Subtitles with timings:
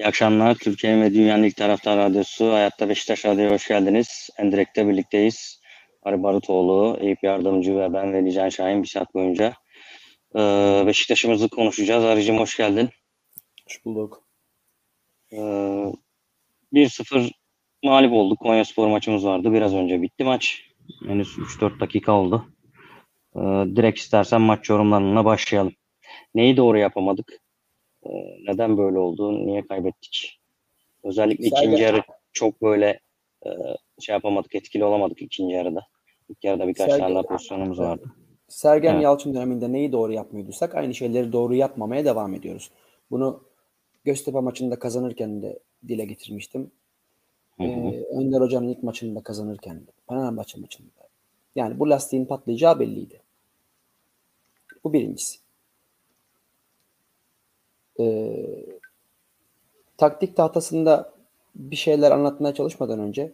[0.00, 0.54] İyi akşamlar.
[0.54, 4.30] Türkiye ve Dünyanın ilk taraftar radyosu Hayatta Beşiktaş Radyo'ya hoş geldiniz.
[4.38, 5.60] Endirek'te birlikteyiz.
[6.02, 9.54] Ali Barutoğlu, Eyüp Yardımcı ve ben Veli Can Şahin bir saat boyunca
[10.34, 10.40] e,
[10.86, 12.04] Beşiktaş'ımızı konuşacağız.
[12.04, 12.90] Arıcım hoş geldin.
[13.66, 14.22] Hoş bulduk.
[15.32, 15.36] E,
[16.72, 17.30] 1-0
[17.84, 18.38] mağlup olduk.
[18.38, 19.52] Konya Spor maçımız vardı.
[19.52, 20.62] Biraz önce bitti maç.
[21.06, 22.46] Henüz 3-4 dakika oldu.
[23.36, 23.40] E,
[23.76, 25.72] direkt istersen maç yorumlarına başlayalım.
[26.34, 27.40] Neyi doğru yapamadık?
[28.06, 28.10] E,
[28.46, 29.46] neden böyle oldu?
[29.46, 30.40] Niye kaybettik?
[31.04, 33.00] Özellikle Sergen- ikinci yarı çok böyle
[33.46, 33.50] e,
[34.00, 35.86] şey yapamadık, etkili olamadık ikinci yarıda.
[36.28, 38.04] İlk yarıda birkaç Sergen- tane daha pozisyonumuz vardı.
[38.48, 39.02] Sergen Evet.
[39.02, 42.70] Yalçın döneminde neyi doğru yapmıyorduysak aynı şeyleri doğru yapmamaya devam ediyoruz.
[43.10, 43.50] Bunu
[44.04, 45.58] Göztepe maçında kazanırken de
[45.88, 46.70] dile getirmiştim.
[47.56, 47.68] Hı hı.
[47.68, 49.90] Ee, Önder Hoca'nın ilk maçında kazanırken de.
[50.08, 50.90] Fenerbahçe maçında.
[51.54, 53.20] Yani bu lastiğin patlayacağı belliydi.
[54.84, 55.38] Bu birincisi.
[58.00, 58.66] Ee,
[59.96, 61.12] taktik tahtasında
[61.54, 63.32] bir şeyler anlatmaya çalışmadan önce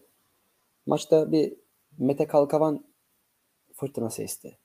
[0.87, 1.57] maçta bir
[1.99, 2.85] Mete Kalkavan
[3.73, 4.59] fırtınası esti.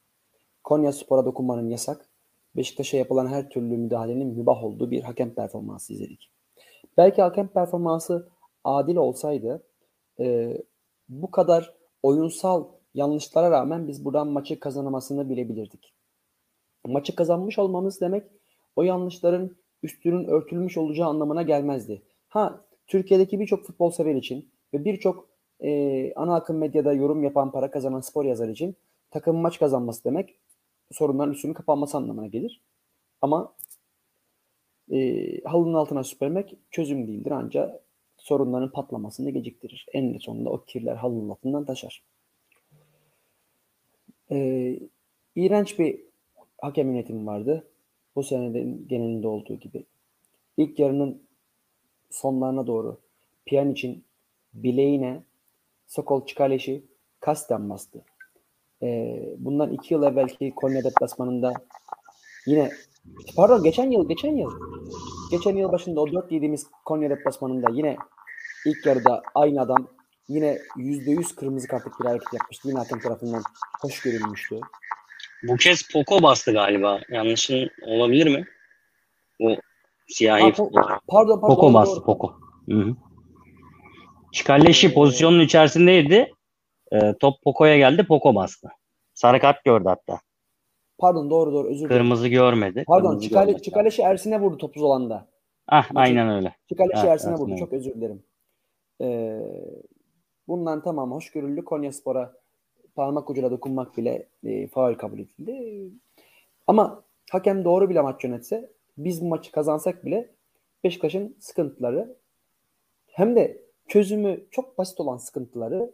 [0.64, 2.10] Konya Spor'a dokunmanın yasak,
[2.56, 6.32] Beşiktaş'a yapılan her türlü müdahalenin mübah olduğu bir hakem performansı izledik.
[6.98, 8.30] Belki hakem performansı
[8.64, 9.64] adil olsaydı
[10.20, 10.58] e,
[11.10, 15.94] bu kadar oyunsal yanlışlara rağmen biz buradan maçı kazanamasını bilebilirdik.
[16.86, 18.24] Maçı kazanmış olmamız demek
[18.76, 22.02] o yanlışların üstünün örtülmüş olacağı anlamına gelmezdi.
[22.28, 25.30] Ha Türkiye'deki birçok futbol sever için ve birçok
[25.60, 28.76] e, ana akım medyada yorum yapan para kazanan spor yazar için
[29.12, 30.36] takım maç kazanması demek
[30.92, 32.62] sorunların üstünün kapanması anlamına gelir.
[33.22, 33.56] Ama
[34.92, 37.84] e, halının altına süpürmek çözüm değildir ancak
[38.18, 39.86] sorunların patlamasını geciktirir.
[39.94, 42.04] En sonunda o kirler halının altından taşar.
[44.32, 44.80] E,
[45.36, 46.00] iğrenç bir
[46.62, 47.71] hakem yönetimi vardı.
[48.16, 49.86] Bu senenin genelinde olduğu gibi.
[50.58, 51.22] İlk yarının
[52.10, 53.00] sonlarına doğru
[53.46, 54.04] Pjanic'in
[54.54, 55.24] bileğine
[55.88, 56.86] Sokol Çikaleş'i
[57.20, 58.06] kasten bastı.
[58.84, 61.54] Ee, bundan iki yıl evvelki Konya deplasmanında
[62.46, 62.72] yine
[63.36, 64.52] pardon geçen yıl geçen yıl
[65.32, 67.98] geçen yıl başında o 4 yediğimiz Konya deplasmanında yine
[68.66, 69.88] ilk yarıda aynı adam
[70.28, 72.68] yine %100 kırmızı kartlık bir hareket yapmıştı.
[72.70, 73.44] Yine hakem tarafından
[73.82, 74.60] hoş görülmüştü.
[75.48, 77.00] Bu kez Poco bastı galiba.
[77.10, 78.46] Yanlışın olabilir mi?
[79.40, 79.56] Bu
[80.08, 81.56] siyahi Ha, po- pardon pardon.
[81.56, 82.06] Poco doğru, bastı doğru.
[82.06, 82.34] Poco.
[82.70, 82.96] Hı hı.
[84.32, 86.34] Çikalleşi pozisyonun içerisindeydi.
[86.92, 88.06] Ee, top Poco'ya geldi.
[88.08, 88.68] Poco bastı.
[89.14, 90.20] Sarı kart gördü hatta.
[90.98, 91.98] Pardon doğru doğru özür dilerim.
[92.04, 92.84] Kırmızı görmedi.
[92.88, 93.64] Pardon Kırmızı Çikale, görmedi.
[93.64, 95.28] Çikaleş'i Ersin'e vurdu topuz olanda.
[95.68, 96.56] Ah aynen öyle.
[96.70, 97.52] Çikaleş'i Evet, Ersin'e vurdu.
[97.52, 97.60] vurdu.
[97.60, 98.24] Çok özür dilerim.
[99.02, 99.40] Ee,
[100.48, 101.66] bundan tamam hoş görüldü.
[101.66, 102.34] Konya Spor'a
[102.96, 105.92] parmak ucuyla dokunmak bile e, faul kabul edildi.
[106.68, 110.30] Ama hakem doğru bile maç yönetse biz bu maçı kazansak bile
[110.84, 112.18] Beşiktaş'ın sıkıntıları
[113.08, 115.92] hem de çözümü çok basit olan sıkıntıları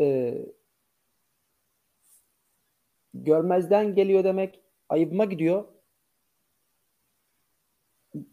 [0.00, 0.38] e,
[3.14, 5.64] görmezden geliyor demek ayıbıma gidiyor.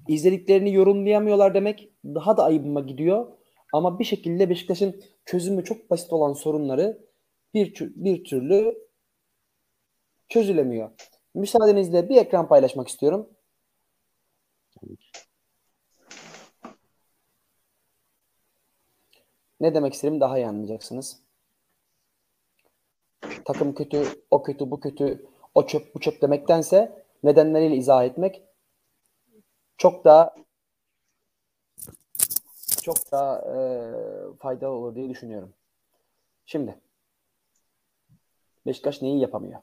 [0.07, 3.27] İzlediklerini yorumlayamıyorlar demek daha da ayıbıma gidiyor.
[3.73, 7.08] Ama bir şekilde Beşiktaş'ın çözümü çok basit olan sorunları
[7.53, 8.77] bir, bir türlü
[10.29, 10.91] çözülemiyor.
[11.33, 13.29] Müsaadenizle bir ekran paylaşmak istiyorum.
[19.59, 21.21] Ne demek istediğimi daha iyi anlayacaksınız.
[23.45, 28.43] Takım kötü, o kötü, bu kötü, o çöp, bu çöp demektense nedenleriyle izah etmek
[29.77, 30.35] çok daha
[32.81, 33.57] çok daha e,
[34.39, 35.53] faydalı olur diye düşünüyorum.
[36.45, 36.79] Şimdi
[38.69, 39.61] Beşiktaş neyi yapamıyor?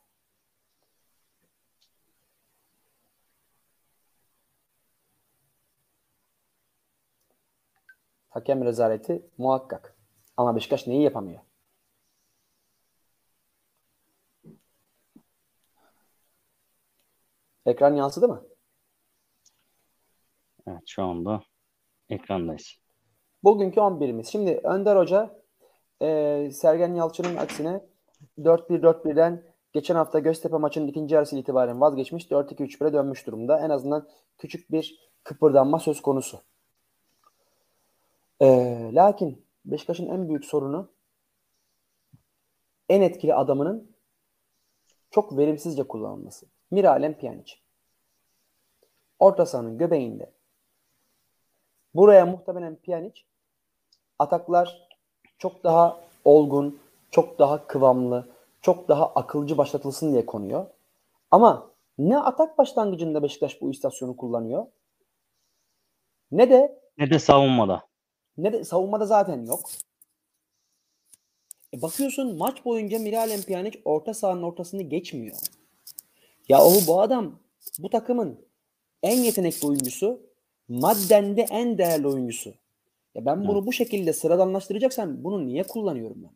[8.29, 9.97] Hakem rezaleti muhakkak.
[10.37, 11.41] Ama Beşiktaş neyi yapamıyor?
[17.67, 18.47] Ekran yansıdı mı?
[20.67, 21.43] Evet şu anda
[22.09, 22.79] ekrandayız.
[23.45, 24.31] Bugünkü 11'imiz.
[24.31, 25.43] Şimdi Önder Hoca
[26.03, 27.96] e, Sergen Yalçın'ın aksine
[28.39, 29.43] 4-1-4-1'den
[29.73, 33.61] geçen hafta Göztepe maçının ikinci yarısı itibaren vazgeçmiş 4-2-3-1'e dönmüş durumda.
[33.61, 34.09] En azından
[34.39, 36.41] küçük bir kıpırdanma söz konusu.
[38.41, 38.47] E,
[38.93, 40.89] lakin Beşiktaş'ın en büyük sorunu
[42.89, 43.97] en etkili adamının
[45.11, 46.47] çok verimsizce kullanılması.
[46.71, 47.55] Miralem Pjanic.
[49.19, 50.33] Orta sahanın göbeğinde.
[51.95, 53.21] Buraya muhtemelen Pjanic
[54.19, 54.89] ataklar
[55.39, 56.81] çok daha olgun,
[57.11, 58.29] çok daha kıvamlı,
[58.61, 60.67] çok daha akılcı başlatılsın diye konuyor.
[61.31, 64.67] Ama ne atak başlangıcında Beşiktaş bu istasyonu kullanıyor
[66.33, 67.83] ne de Ne de savunmada.
[68.39, 69.61] Ne de savunmada zaten yok.
[71.75, 75.37] E bakıyorsun maç boyunca Miralem Pjanic orta sahanın ortasını geçmiyor.
[76.49, 77.39] Ya o bu adam
[77.79, 78.47] bu takımın
[79.03, 80.21] en yetenekli oyuncusu,
[80.69, 82.55] madden de en değerli oyuncusu.
[83.15, 86.31] Ya ben bunu bu şekilde sıradanlaştıracaksam bunu niye kullanıyorum ben?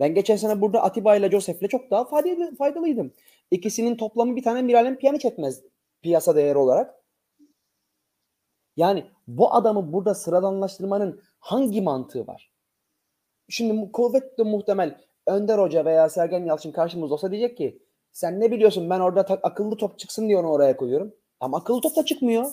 [0.00, 3.12] Ben geçen sene burada Atiba ile Josef'le çok daha faydalı, faydalıydım.
[3.50, 5.62] İkisinin toplamı bir tane Miralem Pjanic etmez
[6.02, 6.94] piyasa değeri olarak.
[8.76, 12.52] Yani bu adamı burada sıradanlaştırmanın hangi mantığı var?
[13.48, 18.90] Şimdi kuvvetle muhtemel Önder Hoca veya Sergen Yalçın karşımızda olsa diyecek ki sen ne biliyorsun
[18.90, 21.14] ben orada ta- akıllı top çıksın diye onu oraya koyuyorum.
[21.40, 22.52] Ama akıllı top da çıkmıyor.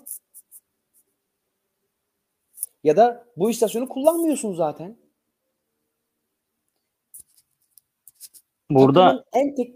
[2.84, 4.98] Ya da bu istasyonu kullanmıyorsun zaten.
[8.72, 9.76] Burada Takımın en tek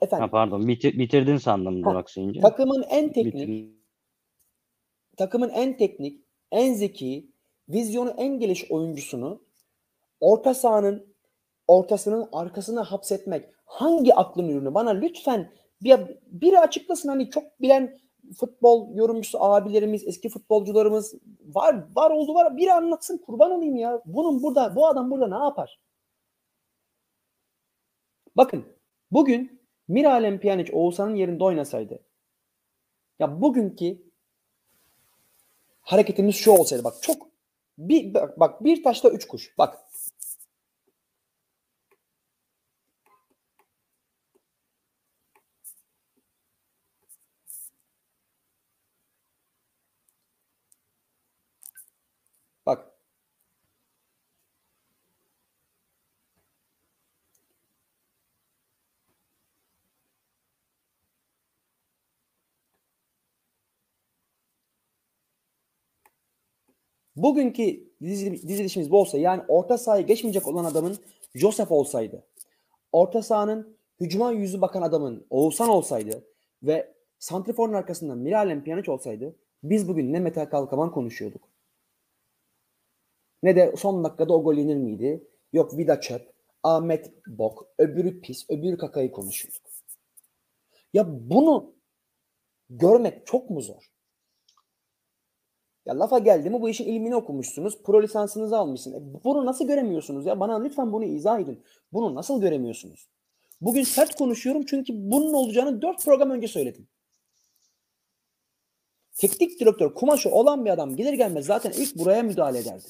[0.00, 2.40] efendim ha, pardon bitir, bitirdin sandım Ha, Burak Sayınca.
[2.40, 3.76] takımın en teknik Bitir-
[5.16, 6.20] takımın en teknik,
[6.52, 7.30] en zeki,
[7.68, 9.42] vizyonu en geniş oyuncusunu
[10.20, 11.06] orta sahanın
[11.68, 14.74] ortasının arkasına hapsetmek hangi aklın ürünü?
[14.74, 17.98] Bana lütfen bir, biri açıklasın hani çok bilen
[18.40, 21.14] futbol yorumcusu abilerimiz, eski futbolcularımız
[21.46, 22.56] var var oldu var.
[22.56, 24.02] Biri anlatsın kurban olayım ya.
[24.06, 25.78] Bunun burada bu adam burada ne yapar?
[28.36, 28.66] Bakın
[29.10, 32.02] bugün Miralem Pjanic Oğuzhan'ın yerinde oynasaydı
[33.18, 34.02] ya bugünkü
[35.80, 37.28] hareketimiz şu olsaydı bak çok
[37.78, 39.58] bir bak, bak bir taşla üç kuş.
[39.58, 39.78] Bak
[52.66, 52.95] Bak.
[67.16, 67.62] Bugünkü
[68.02, 70.96] dizi- dizilişimiz bu olsa yani orta sahaya geçmeyecek olan adamın
[71.34, 72.26] Joseph olsaydı,
[72.92, 76.24] orta sahanın hücuma yüzü bakan adamın Oğuzhan olsaydı
[76.62, 81.48] ve santriforun arkasında Miralem Pjanic olsaydı biz bugün ne Mete Kalkavan konuşuyorduk.
[83.42, 85.28] Ne de son dakikada o gol yenir miydi?
[85.52, 89.62] Yok Vida çöp, Ahmet bok, öbürü pis, öbürü kakayı konuşuyorduk.
[90.92, 91.74] Ya bunu
[92.70, 93.90] görmek çok mu zor?
[95.86, 98.96] Ya lafa geldi mi bu işin ilmini okumuşsunuz, pro lisansınızı almışsınız.
[98.96, 100.40] E bunu nasıl göremiyorsunuz ya?
[100.40, 101.64] Bana lütfen bunu izah edin.
[101.92, 103.08] Bunu nasıl göremiyorsunuz?
[103.60, 106.88] Bugün sert konuşuyorum çünkü bunun olacağını dört program önce söyledim.
[109.12, 112.86] Teknik direktör kumaşı olan bir adam gelir gelmez zaten ilk buraya müdahale ederdi.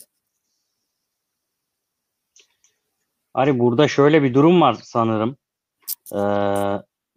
[3.34, 5.36] Ari burada şöyle bir durum var sanırım.
[6.12, 6.18] Ee,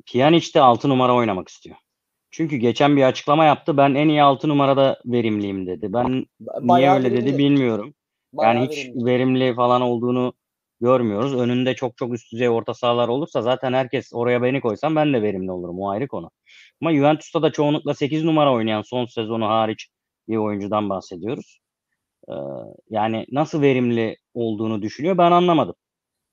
[0.05, 1.77] Pjanic de 6 numara oynamak istiyor.
[2.31, 3.77] Çünkü geçen bir açıklama yaptı.
[3.77, 5.93] Ben en iyi 6 numarada verimliyim dedi.
[5.93, 6.25] Ben niye
[6.61, 7.93] Bayağı öyle dedi bilmiyorum.
[8.33, 9.05] Bayağı yani hiç verimli.
[9.05, 10.33] verimli falan olduğunu
[10.81, 11.35] görmüyoruz.
[11.35, 15.21] Önünde çok çok üst düzey orta sahalar olursa zaten herkes oraya beni koysam ben de
[15.21, 15.79] verimli olurum.
[15.79, 16.31] O ayrı konu.
[16.81, 19.89] Ama Juventus'ta da çoğunlukla 8 numara oynayan son sezonu hariç
[20.27, 21.59] bir oyuncudan bahsediyoruz.
[22.29, 22.33] Ee,
[22.89, 25.75] yani nasıl verimli olduğunu düşünüyor ben anlamadım.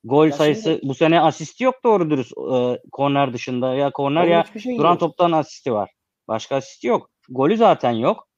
[0.08, 3.74] Gol Ya sayısı şimdi- bu sene asisti yok doğru dürüst e, korner dışında.
[3.74, 5.00] Ya korner ya hiçbir şeyi duran yok.
[5.00, 5.90] toptan asisti var.
[6.28, 7.10] Başka asisti yok.
[7.28, 8.28] Golü zaten yok.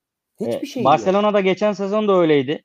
[0.41, 0.93] Hiçbir E, şey yok.
[0.93, 2.65] Barcelona'da geçen sezon da öyleydi.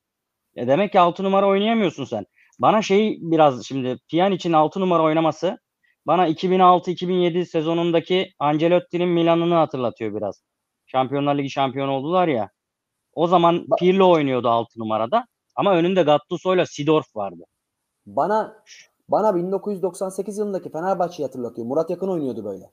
[0.56, 2.26] E, demek ki 6 numara oynayamıyorsun sen.
[2.60, 5.58] Bana şey biraz şimdi Pjanic'in 6 numara oynaması
[6.08, 10.44] bana 2006-2007 sezonundaki Ancelotti'nin Milan'ını hatırlatıyor biraz.
[10.86, 12.50] Şampiyonlar Ligi şampiyonu oldular ya.
[13.14, 17.44] O zaman Pirlo oynuyordu 6 numarada ama önünde Gattuso'yla Sidorf vardı.
[18.06, 18.64] Bana
[19.08, 21.68] bana 1998 yılındaki Fenerbahçe'yi hatırlatıyor.
[21.68, 22.72] Murat Yakın oynuyordu böyle.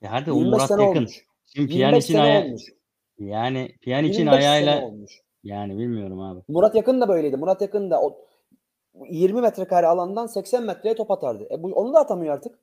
[0.00, 0.84] Ya hadi o 25 Murat Yakın.
[0.84, 1.26] olmuş.
[1.46, 2.62] Şimdi 25 Pjanic'in sene aya olmuş.
[3.18, 5.20] yani Pjanic'in 25 sene ayağıyla olmuş.
[5.42, 6.40] yani bilmiyorum abi.
[6.48, 7.36] Murat Yakın da böyleydi.
[7.36, 8.24] Murat Yakın da o
[9.08, 11.46] 20 metrekare alandan 80 metreye top atardı.
[11.50, 12.58] E bu, onu da atamıyor artık.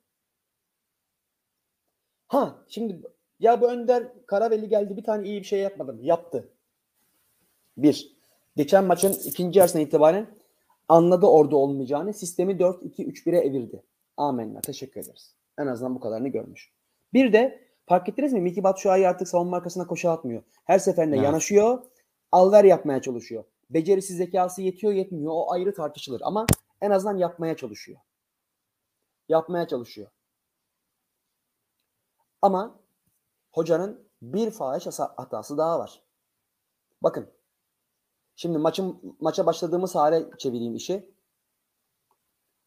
[2.28, 3.00] Ha şimdi
[3.40, 5.98] ya bu Önder Karaveli geldi bir tane iyi bir şey yapmadım.
[6.02, 6.48] Yaptı.
[7.76, 8.16] Bir.
[8.56, 10.26] Geçen maçın ikinci yarısına itibaren
[10.88, 12.14] anladı orada olmayacağını.
[12.14, 13.82] Sistemi 4-2-3-1'e evirdi.
[14.16, 14.60] Amenna.
[14.60, 15.34] Teşekkür ederiz.
[15.58, 16.72] En azından bu kadarını görmüş.
[17.12, 18.40] Bir de fark ettiniz mi?
[18.40, 20.42] Miki Batshuayi artık savunma arkasına koşu atmıyor.
[20.64, 21.24] Her seferinde Evet.
[21.24, 21.82] yanaşıyor.
[22.32, 23.44] Alver yapmaya çalışıyor.
[23.70, 25.32] Becerisi zekası yetiyor yetmiyor.
[25.34, 26.20] O ayrı tartışılır.
[26.24, 26.46] Ama
[26.80, 27.98] en azından yapmaya çalışıyor.
[29.28, 30.10] Yapmaya çalışıyor.
[32.42, 32.80] Ama
[33.52, 36.02] hocanın bir fahiş hatası daha var.
[37.02, 37.35] Bakın.
[38.36, 41.10] Şimdi maçın maça başladığımız hale çevireyim işi.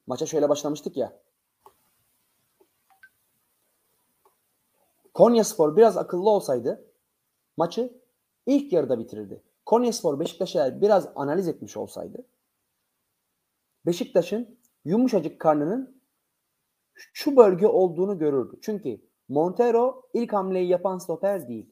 [0.08, 1.20] Maça şöyle başlamıştık ya.
[5.14, 6.86] Konyaspor biraz akıllı olsaydı
[7.58, 8.00] maçı
[8.46, 9.44] ilk yarıda bitirirdi.
[9.66, 12.26] Konyaspor Beşiktaş'a eğer biraz analiz etmiş olsaydı
[13.86, 16.02] Beşiktaş'ın yumuşacık karnının
[16.94, 18.60] şu bölge olduğunu görürdü.
[18.62, 21.72] Çünkü Montero ilk hamleyi yapan stoper değil.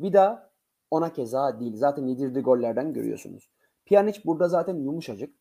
[0.00, 0.51] Vida
[0.92, 1.76] ona keza değil.
[1.76, 3.50] Zaten yedirdiği gollerden görüyorsunuz.
[3.86, 5.34] Pjanic burada zaten yumuşacık.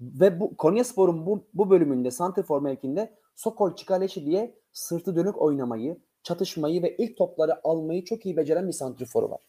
[0.00, 6.82] Ve bu Konyaspor'un bu, bu bölümünde santrfor mevkinde Sokol Çikaleşi diye sırtı dönük oynamayı, çatışmayı
[6.82, 9.40] ve ilk topları almayı çok iyi beceren bir santriforu var.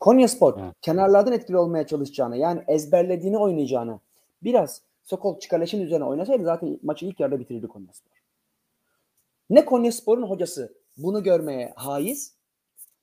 [0.00, 0.74] Konyaspor Evet.
[0.82, 4.00] kenarlardan etkili olmaya çalışacağını yani ezberlediğini oynayacağını
[4.42, 8.12] biraz Sokol Çikaleş'in üzerine oynasaydı zaten maçı ilk yarıda bitirirdi Konyaspor.
[9.50, 12.34] Ne Konyaspor'un hocası bunu görmeye haiz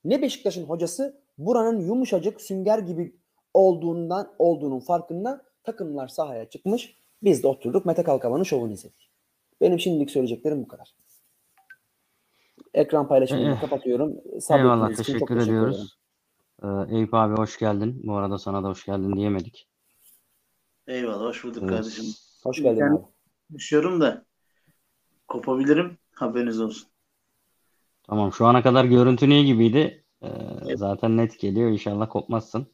[0.03, 3.15] ne Beşiktaş'ın hocası buranın yumuşacık sünger gibi
[3.53, 6.96] olduğundan olduğunun farkında takımlar sahaya çıkmış.
[7.24, 9.10] Biz de oturduk Mete Kalkavan'ın şovunu izledik.
[9.62, 10.96] Benim şimdilik söyleyeceklerim bu kadar.
[12.74, 14.10] Ekran paylaşımını Eh, kapatıyorum.
[14.12, 15.50] Eyvallah Sabrettiğiniz için çok teşekkür ederim.
[15.58, 16.00] ediyoruz.
[16.63, 18.01] Ee, Eyüp abi hoş geldin.
[18.03, 19.67] Bu arada sana da hoş geldin diyemedik.
[20.88, 21.69] Eyvallah hoş bulduk Evet.
[21.75, 22.05] kardeşim.
[22.43, 23.03] Hoş geldin Yani- abi.
[23.53, 24.25] Düşüyorum da
[25.27, 25.98] kopabilirim.
[26.12, 26.89] Haberiniz olsun.
[28.03, 30.03] Tamam şu ana kadar görüntün iyi gibiydi.
[30.21, 30.27] Ee,
[30.65, 30.79] Evet.
[30.79, 31.69] zaten net geliyor.
[31.71, 32.61] İnşallah kopmazsın.
[32.61, 32.65] Ee,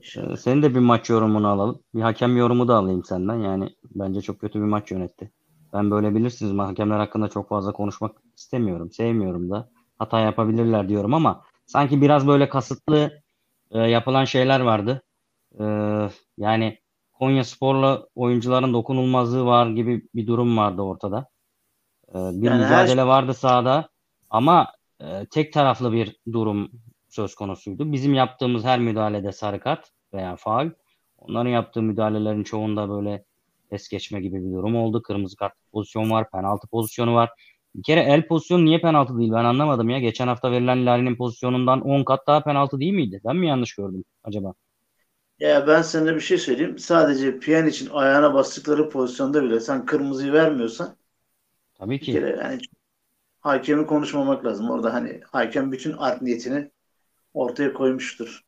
[0.00, 0.36] İnşallah.
[0.36, 1.82] senin de bir maç yorumunu alalım.
[1.94, 3.34] Bir hakem yorumu da alayım senden.
[3.36, 5.30] Yani bence çok kötü bir maç yönetti.
[5.72, 8.90] Ben böyle bilirsiniz hakemler hakkında çok fazla konuşmak istemiyorum.
[8.90, 9.68] Sevmiyorum da.
[9.98, 13.10] Hata yapabilirler diyorum ama sanki biraz böyle kasıtlı
[13.70, 15.02] e, yapılan şeyler vardı.
[15.60, 16.08] Ee,
[16.38, 16.78] yani
[17.12, 21.26] Konya Spor'la oyuncuların dokunulmazlığı var gibi bir durum vardı ortada.
[22.08, 23.88] Ee, bir Yani her- mücadele vardı sahada
[24.30, 26.70] ama e, tek taraflı bir durum
[27.08, 27.92] söz konusuydu.
[27.92, 30.70] Bizim yaptığımız her müdahalede sarı kart veya faul.
[31.18, 33.24] Onların yaptığı müdahalelerin çoğunda böyle
[33.70, 35.02] es geçme gibi bir durum oldu.
[35.02, 37.30] Kırmızı kart pozisyon var, penaltı pozisyonu var.
[37.74, 39.98] Bir kere el pozisyonu niye penaltı değil ben anlamadım ya.
[39.98, 43.20] Geçen hafta verilen Lari'nin pozisyonundan 10 kat daha penaltı değil miydi?
[43.24, 44.54] Ben mi yanlış gördüm acaba?
[45.38, 46.78] Ya ben sana bir şey söyleyeyim.
[46.78, 50.96] Sadece piyan için ayağına bastıkları pozisyonda bile sen kırmızıyı vermiyorsan
[51.74, 52.10] Tabii bir ki.
[52.10, 52.60] kere yani
[53.40, 54.70] hakemi konuşmamak lazım.
[54.70, 56.70] Orada hani hakem bütün art niyetini
[57.34, 58.40] ortaya koymuştur.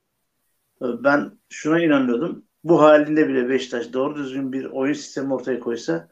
[0.81, 2.45] Ben şuna inanıyordum.
[2.65, 6.09] Bu halinde bile Beşiktaş doğru düzgün bir oyun sistemi ortaya koysa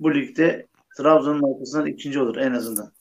[0.00, 2.92] bu ligde Trabzon'un arkasından ikinci olur en azından.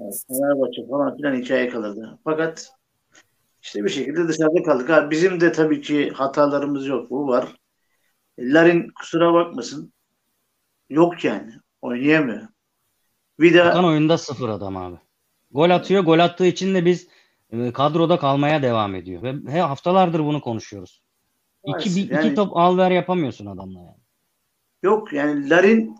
[0.00, 2.18] Yani Fenerbahçe falan filan hikaye kalırdı.
[2.24, 2.72] Fakat
[3.62, 4.88] işte bir şekilde dışarıda kaldık.
[4.88, 7.10] Ha, bizim de tabii ki hatalarımız yok.
[7.10, 7.56] Bu var.
[8.38, 9.92] Larin kusura bakmasın.
[10.88, 11.52] Yok yani.
[11.82, 12.48] Oynayamıyor.
[13.40, 14.96] De Okan oyunda sıfır adam abi.
[15.50, 16.04] Gol atıyor.
[16.04, 17.08] Gol attığı için de biz
[17.50, 19.22] e, kadroda kalmaya devam ediyor.
[19.22, 21.02] Ve he, haftalardır bunu konuşuyoruz.
[21.64, 21.96] İki, Maalesef.
[21.96, 24.00] bir, iki Yani- top al ver yapamıyorsun adamla yani.
[24.82, 25.96] Yok yani Larin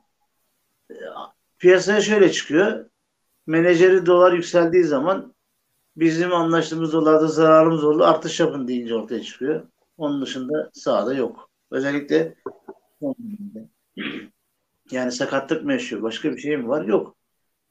[0.90, 0.94] e,
[1.58, 2.90] piyasaya şöyle çıkıyor.
[3.46, 5.34] Menajeri dolar yükseldiği zaman
[5.96, 8.04] bizim anlaştığımız dolarda zararımız oldu.
[8.04, 9.68] Artış yapın deyince ortaya çıkıyor.
[9.96, 11.50] Onun dışında sahada yok.
[11.70, 12.34] Özellikle
[14.90, 16.02] yani sakatlık mı yaşıyor?
[16.02, 16.84] Başka bir şey mi var?
[16.84, 17.16] Yok.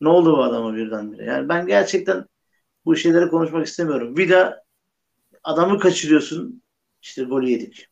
[0.01, 1.25] Ne oldu bu adama birdenbire?
[1.25, 2.25] Yani ben gerçekten
[2.85, 4.17] bu şeyleri konuşmak istemiyorum.
[4.17, 4.55] Bir de
[5.43, 6.63] adamı kaçırıyorsun.
[7.01, 7.87] İşte golü yedik.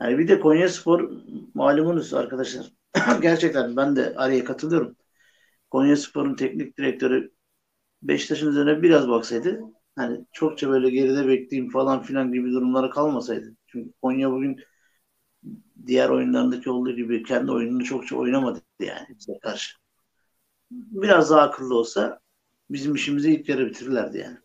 [0.00, 1.10] Yani bir de Konya Spor
[1.54, 2.72] malumunuz arkadaşlar.
[3.22, 4.96] Gerçekten ben de araya katılıyorum.
[5.70, 7.32] Konya Spor'un teknik direktörü
[8.02, 9.60] Beşiktaş'ın üzerine biraz baksaydı
[9.96, 13.56] hani çokça böyle geride bekleyeyim falan filan gibi durumlara kalmasaydı.
[13.68, 14.60] Çünkü Konya bugün
[15.86, 19.74] diğer oyunlarındaki olduğu gibi kendi oyununu çokça oynamadı yani bize karşı.
[20.70, 22.20] Biraz daha akıllı olsa
[22.70, 24.36] bizim işimizi ilk yarı bitirirlerdi yani.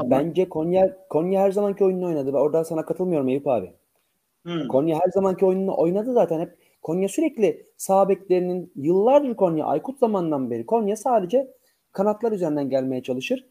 [0.00, 2.32] Ama- Bence Konya Konya her zamanki oyununu oynadı.
[2.32, 3.72] Ben Orada sana katılmıyorum Eyüp abi.
[4.42, 4.68] Hmm.
[4.68, 6.40] Konya her zamanki oyununu oynadı zaten.
[6.40, 11.54] Hep Konya sürekli sağ beklerinin yıllardır Konya Aykut zamandan beri Konya sadece
[11.92, 13.46] kanatlar üzerinden gelmeye çalışır.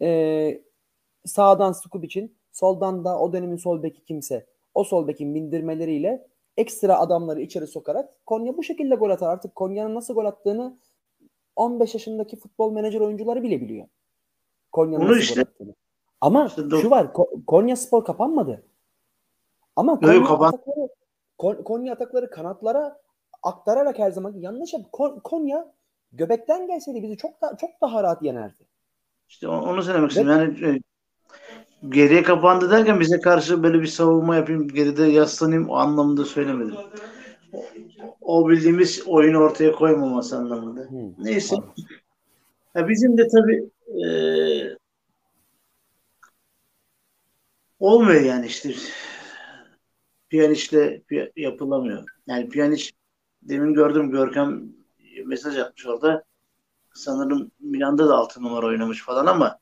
[0.00, 0.62] Ee,
[1.24, 6.26] sağdan Skubic'in, soldan da o dönemin sol beki kimse o sol bekin bindirmeleriyle
[6.56, 9.28] ekstra adamları içeri sokarak Konya bu şekilde gol atar.
[9.32, 10.78] Artık Konya'nın nasıl gol attığını
[11.56, 13.86] 15 yaşındaki futbol menajer oyuncuları bile biliyor.
[14.72, 15.44] Konya'nın Bunu işte-.
[16.20, 18.62] Ama İşte şu var Ko- Konya Spor kapanmadı.
[19.76, 20.88] Ama Yok, Konya kapan- atakları
[21.38, 22.98] Kon- Konya atakları kanatlara
[23.42, 24.82] aktararak her zaman yanlış yap.
[24.92, 25.72] Kon- Konya
[26.12, 28.66] göbekten gelseydi bizi çok da çok daha rahat yenerdi.
[29.28, 30.28] İşte onu söylemek istedim.
[30.28, 30.80] Yani e,
[31.88, 36.74] geriye kapandı derken bize karşı böyle bir savunma yapayım, geride yaslanayım o anlamında söylemedim.
[38.26, 40.80] O, bildiğimiz oyunu ortaya koymaması anlamında.
[40.80, 41.12] Hı.
[41.18, 41.56] Neyse.
[42.74, 43.70] Ya bizim de tabii
[44.04, 44.08] e,
[47.78, 48.74] olmuyor yani işte.
[50.28, 52.04] Piyaniçle pi- yapılamıyor.
[52.26, 52.92] Yani Piyaniç
[53.42, 54.62] demin gördüm Görkem
[55.24, 56.24] mesaj atmış orada.
[56.94, 59.58] Sanırım Milan'da da altı numara oynamış falan ama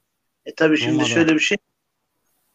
[0.47, 1.09] e tabii şimdi Roma'da.
[1.09, 1.59] şöyle bir şey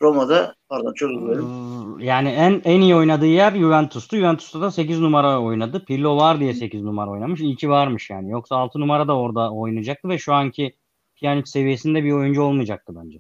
[0.01, 1.68] Roma'da pardon çok özür dilerim.
[2.00, 4.18] Yani en en iyi oynadığı yer Juventus'tu.
[4.18, 5.86] Juventus'ta da 8 numara oynadı.
[5.86, 7.41] Pirlo var diye 8 numara oynamış.
[7.41, 8.32] İyi ki varmış yani.
[8.32, 10.75] Yoksa 6 numara da orada oynayacaktı ve şu anki
[11.15, 13.20] Pjanic seviyesinde bir oyuncu olmayacaktı bence.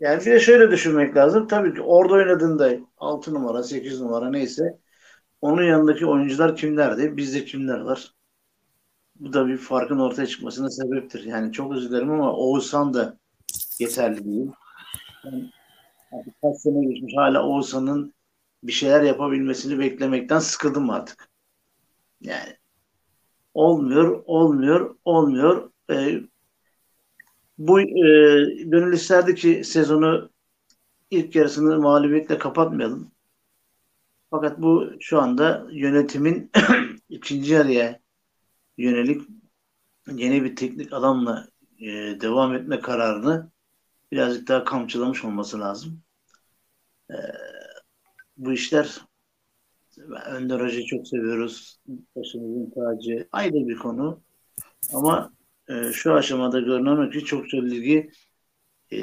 [0.00, 1.46] Yani bir de şöyle düşünmek lazım.
[1.48, 4.78] Tabii orada oynadığında 6 numara, 8 numara neyse
[5.40, 7.16] onun yanındaki oyuncular kimlerdi?
[7.16, 8.14] Bizde kimler var?
[9.16, 11.24] Bu da bir farkın ortaya çıkmasına sebeptir.
[11.24, 13.18] Yani çok özür dilerim ama Oğuzhan da
[13.78, 14.50] yeterli değil.
[15.24, 15.50] Yani
[16.42, 18.14] kaç sene geçmiş hala Oğuzhan'ın
[18.62, 21.28] bir şeyler yapabilmesini beklemekten sıkıldım artık.
[22.20, 22.56] Yani
[23.54, 25.70] olmuyor, olmuyor, olmuyor.
[25.90, 26.20] Ee,
[27.58, 27.84] bu e,
[28.64, 30.30] gönül isterdi ki sezonu
[31.10, 33.10] ilk yarısını mağlubiyetle kapatmayalım.
[34.30, 36.50] Fakat bu şu anda yönetimin
[37.08, 38.00] ikinci yarıya
[38.78, 39.22] yönelik
[40.12, 41.86] yeni bir teknik adamla e,
[42.20, 43.50] devam etme kararını
[44.12, 46.03] birazcık daha kamçılamış olması lazım.
[47.10, 47.16] E,
[48.36, 49.00] bu işler
[50.26, 51.78] Önder Hoca'yı çok seviyoruz.
[52.16, 53.28] Başımızın tacı.
[53.32, 54.20] Ayrı bir konu.
[54.92, 55.32] Ama
[55.68, 58.10] e, şu aşamada görünen ki çok ligi
[58.92, 58.98] e,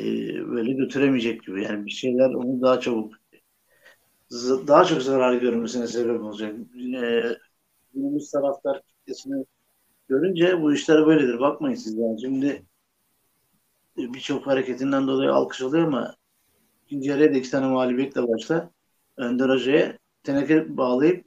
[0.48, 1.64] böyle götüremeyecek gibi.
[1.64, 3.22] Yani bir şeyler onu daha çabuk
[4.68, 6.56] daha çok zarar görmesine sebep olacak.
[7.04, 7.24] E,
[7.94, 9.46] günümüz taraftar kitlesini
[10.08, 11.40] görünce bu işler böyledir.
[11.40, 12.22] Bakmayın siz yani.
[12.22, 12.66] Şimdi
[13.98, 16.16] birçok hareketinden dolayı alkış oluyor ama
[16.92, 18.72] ikinci yarıya da iki tane mağlubiyetle başla.
[19.18, 21.26] Önder Hoca'ya teneke bağlayıp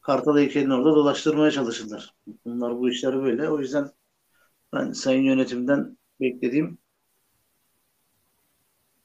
[0.00, 2.14] Kartal heykelini orada dolaştırmaya çalışırlar.
[2.44, 3.48] Bunlar bu işler böyle.
[3.50, 3.90] O yüzden
[4.72, 6.78] ben sayın yönetimden beklediğim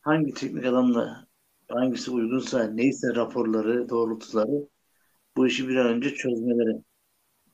[0.02, 1.28] hangi teknik adamla
[1.70, 4.68] hangisi uygunsa neyse raporları, doğrultuları
[5.38, 6.84] bu işi bir an önce çözmeleri.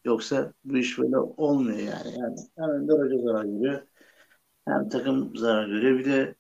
[0.06, 2.20] Yoksa bu iş böyle olmuyor yani.
[2.20, 3.82] Yani hem Önder Hoca zarar görüyor
[4.68, 6.00] hem takım zarar görüyor.
[6.00, 6.36] Bir de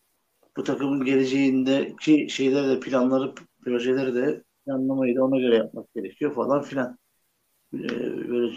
[0.57, 6.61] bu takımın geleceğindeki şeyleri de planları, projeleri de planlamayı da ona göre yapmak gerekiyor falan
[6.61, 6.97] filan.
[7.73, 8.55] Ee, böyle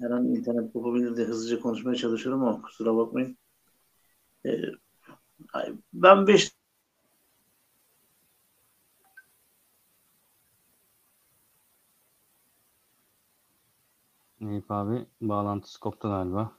[0.00, 3.38] her an internet kopabilir de hızlıca konuşmaya çalışıyorum ama kusura bakmayın.
[4.46, 4.50] Ee,
[5.92, 6.52] ben 5
[14.40, 16.52] Eyüp abi bağlantısı koptu galiba.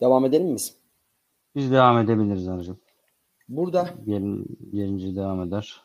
[0.00, 0.76] Devam edelim mi biz?
[1.54, 2.80] Biz devam edebiliriz Arıcım.
[3.48, 5.82] Burada Yerin, yerinci devam eder.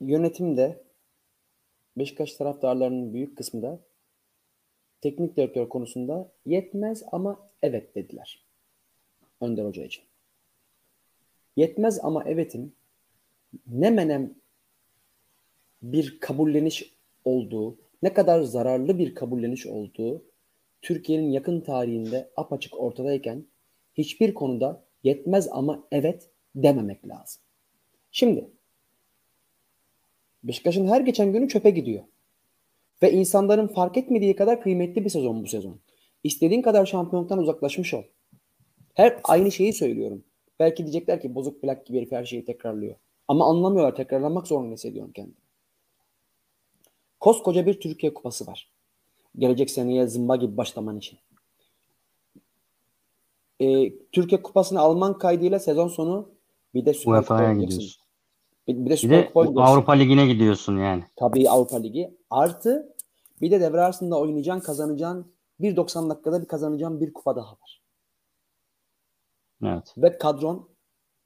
[0.00, 0.82] yönetimde
[1.96, 3.80] Beşiktaş taraftarlarının büyük kısmı da
[5.00, 8.44] teknik direktör konusunda yetmez ama evet dediler.
[9.40, 10.04] Önder Hoca için.
[11.56, 12.74] Yetmez ama evetin
[13.66, 14.34] ne menem
[15.82, 20.22] bir kabulleniş olduğu, ne kadar zararlı bir kabulleniş olduğu
[20.82, 23.46] Türkiye'nin yakın tarihinde apaçık ortadayken
[23.94, 27.42] hiçbir konuda yetmez ama evet dememek lazım.
[28.10, 28.50] Şimdi
[30.44, 32.04] Beşiktaş'ın her geçen günü çöpe gidiyor.
[33.02, 35.80] Ve insanların fark etmediği kadar kıymetli bir sezon bu sezon.
[36.24, 38.02] İstediğin kadar şampiyonluktan uzaklaşmış ol.
[38.94, 40.24] Hep aynı şeyi söylüyorum.
[40.58, 42.94] Belki diyecekler ki bozuk plak gibi herif her şeyi tekrarlıyor.
[43.28, 43.94] Ama anlamıyorlar.
[43.94, 45.36] Tekrarlamak zorunda hissediyorum kendimi.
[47.20, 48.72] Koskoca bir Türkiye kupası var.
[49.38, 51.18] Gelecek seneye zımba gibi başlaman için.
[53.60, 56.28] Ee, Türkiye kupasını alman kaydıyla sezon sonu
[56.74, 57.78] bir de Süper UEFA'ya oynayacaksın.
[57.78, 58.02] gidiyorsun.
[58.68, 59.72] Bir, bir de Bir de oynayacaksın.
[59.72, 61.04] Avrupa Ligi'ne gidiyorsun yani.
[61.16, 62.16] Tabii Avrupa Ligi.
[62.30, 62.94] Artı
[63.40, 67.82] bir de devre arasında oynayacağın, kazanacağın 1.90 dakikada bir kazanacağın bir kupa daha var.
[69.64, 69.94] Evet.
[69.98, 70.68] Ve kadron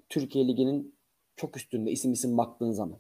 [0.09, 0.97] Türkiye Ligi'nin
[1.37, 2.99] çok üstünde isim isim baktığın zaman.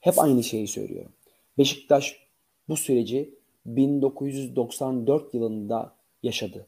[0.00, 1.12] Hep aynı şeyi söylüyorum.
[1.58, 2.28] Beşiktaş
[2.68, 6.66] bu süreci 1994 yılında yaşadı.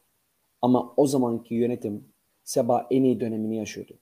[0.62, 2.11] Ama o zamanki yönetim
[2.44, 3.92] Seba en iyi dönemini yaşıyordu.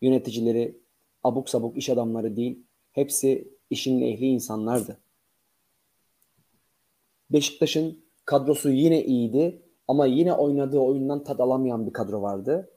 [0.00, 0.80] Yöneticileri
[1.24, 5.00] abuk sabuk iş adamları değil, hepsi işin ehli insanlardı.
[7.30, 12.70] Beşiktaş'ın kadrosu yine iyiydi ama yine oynadığı oyundan tad alamayan bir kadro vardı.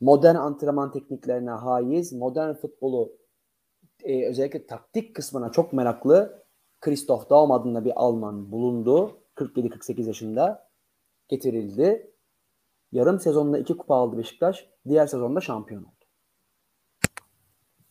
[0.00, 3.12] Modern antrenman tekniklerine haiz, modern futbolu
[4.04, 6.44] e, özellikle taktik kısmına çok meraklı
[6.80, 9.20] Christoph Daum adında bir Alman bulundu.
[9.36, 10.70] 47-48 yaşında
[11.28, 12.10] getirildi.
[12.92, 14.68] Yarım sezonda iki kupa aldı Beşiktaş.
[14.88, 16.04] Diğer sezonda şampiyon oldu.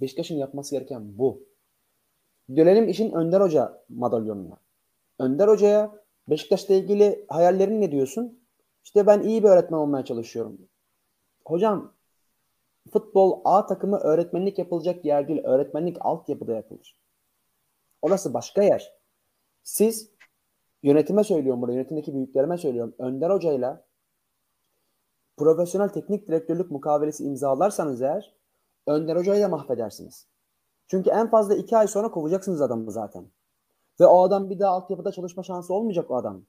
[0.02, 1.48] Beşiktaş'ın yapması gereken bu.
[2.56, 4.58] Dönelim işin Önder Hoca madalyonuna.
[5.20, 8.40] Önder Hoca'ya Beşiktaş'la ilgili hayallerin ne diyorsun?
[8.84, 10.58] İşte ben iyi bir öğretmen olmaya çalışıyorum.
[11.46, 11.94] Hocam
[12.92, 15.44] futbol A takımı öğretmenlik yapılacak yer değil.
[15.44, 16.98] Öğretmenlik altyapıda yapılır.
[18.02, 18.94] Orası başka yer.
[19.64, 20.10] Siz
[20.84, 22.96] yönetime söylüyorum burada, yönetimdeki büyüklerime söylüyorum.
[23.00, 23.86] Önder Hoca'yla
[25.38, 28.36] profesyonel teknik direktörlük mukavelesi imzalarsanız eğer
[28.88, 30.28] Önder Hoca'yı da mahvedersiniz.
[30.88, 33.26] Çünkü en fazla iki ay sonra kovacaksınız adamı zaten.
[34.00, 36.44] Ve o adam bir daha altyapıda çalışma şansı olmayacak o adam.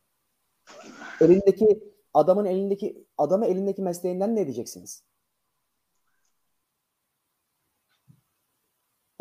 [1.20, 5.02] Elindeki adamın elindeki adamı elindeki mesleğinden ne edeceksiniz?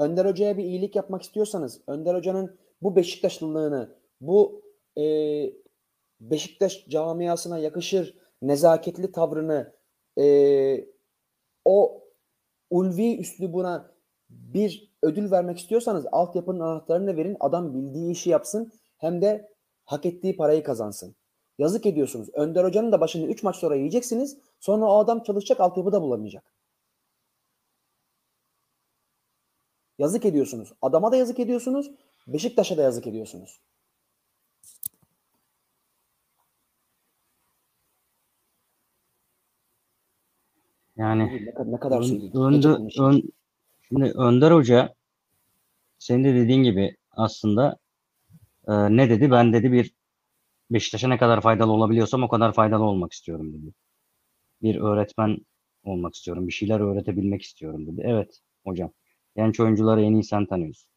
[0.03, 4.61] Önder Hoca'ya bir iyilik yapmak istiyorsanız, Önder Hoca'nın bu Beşiktaşlılığını, bu
[4.97, 5.03] e,
[6.19, 9.73] Beşiktaş camiasına yakışır nezaketli tavrını,
[10.19, 10.87] e,
[11.65, 12.03] o
[12.69, 13.91] ulvi üslubuna
[14.29, 17.37] bir ödül vermek istiyorsanız altyapının anahtarını verin.
[17.39, 18.71] Adam bildiği işi yapsın.
[18.97, 19.51] Hem de
[19.85, 21.15] hak ettiği parayı kazansın.
[21.57, 22.29] Yazık ediyorsunuz.
[22.33, 24.37] Önder Hoca'nın da başını 3 maç sonra yiyeceksiniz.
[24.59, 26.52] Sonra o adam çalışacak altyapıda bulamayacak.
[29.99, 30.73] Yazık ediyorsunuz.
[30.81, 31.91] Adama da yazık ediyorsunuz.
[32.27, 33.59] Beşiktaş'a da yazık ediyorsunuz.
[40.97, 43.21] Yani Ne kadar, ne kadar Ön- ön,
[43.87, 44.93] şimdi Önder Hoca
[45.99, 47.77] senin de dediğin gibi aslında
[48.67, 49.31] e, ne dedi?
[49.31, 49.93] Ben dedi bir
[50.71, 53.73] Beşiktaş'a ne kadar faydalı olabiliyorsam o kadar faydalı olmak istiyorum dedi.
[54.61, 55.37] Bir öğretmen
[55.83, 56.47] olmak istiyorum.
[56.47, 58.01] Bir şeyler öğretebilmek istiyorum dedi.
[58.05, 58.91] Evet hocam.
[59.35, 60.89] Genç oyuncuları en iyi sen tanıyorsun.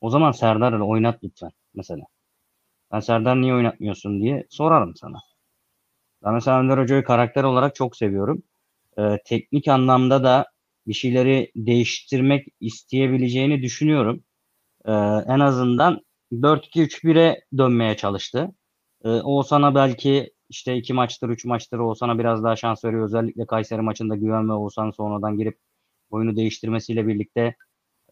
[0.00, 2.04] O zaman Serdar'la oynat lütfen mesela.
[2.92, 5.18] Ben Serdar niye oynatmıyorsun diye sorarım sana.
[6.24, 8.42] Ben mesela Önder Hoca'yı karakter olarak çok seviyorum.
[8.98, 10.46] Ee, teknik anlamda da
[10.86, 14.24] bir şeyleri değiştirmek isteyebileceğini düşünüyorum.
[14.86, 14.92] Ee,
[15.28, 16.02] en azından
[16.42, 18.54] 4-2-3-1'e dönmeye çalıştı.
[19.04, 23.04] Ee, Oğuzhan'a belki işte iki maçtır, üç maçtır Oğuzhan'a biraz daha şans veriyor.
[23.04, 25.58] Özellikle Kayseri maçında Güven ve Oğuzhan sonradan girip
[26.10, 27.56] oyunu değiştirmesiyle birlikte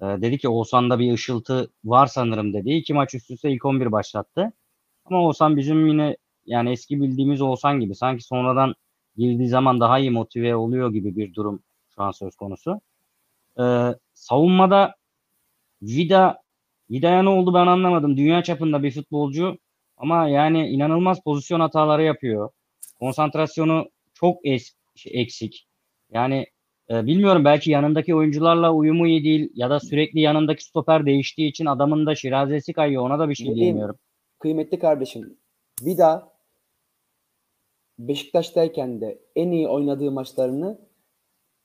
[0.04, 2.70] e, dedi ki Oğuzhan'da bir ışıltı var sanırım dedi.
[2.70, 4.52] İki maç üst üste ilk 11 başlattı.
[5.04, 7.94] Ama Oğuzhan bizim yine yani eski bildiğimiz Oğuzhan gibi.
[7.94, 8.74] Sanki sonradan
[9.16, 11.62] girdiği zaman daha iyi motive oluyor gibi bir durum
[11.94, 12.80] şu an söz konusu.
[13.60, 14.94] Ee, savunmada
[15.82, 16.42] Vida
[16.90, 18.16] Vida'ya ne oldu ben anlamadım.
[18.16, 19.58] Dünya çapında bir futbolcu
[19.96, 22.50] ama yani inanılmaz pozisyon hataları yapıyor.
[23.00, 25.66] Konsantrasyonu çok es- şey, eksik.
[26.12, 26.46] Yani
[26.90, 31.66] e, bilmiyorum belki yanındaki oyuncularla uyumu iyi değil ya da sürekli yanındaki stoper değiştiği için
[31.66, 33.03] adamın da şirazesi kayıyor.
[33.03, 33.61] Ona da bir şey diyeyim?
[33.61, 33.97] diyemiyorum.
[34.38, 35.37] Kıymetli kardeşim,
[35.83, 36.35] Vida
[37.99, 40.79] Beşiktaş'tayken de en iyi oynadığı maçlarını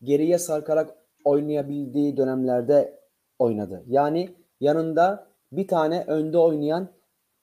[0.04, 3.00] geriye sarkarak oynayabildiği dönemlerde
[3.40, 3.84] oynadı.
[3.88, 4.30] Yani
[4.60, 6.90] yanında bir tane önde oynayan,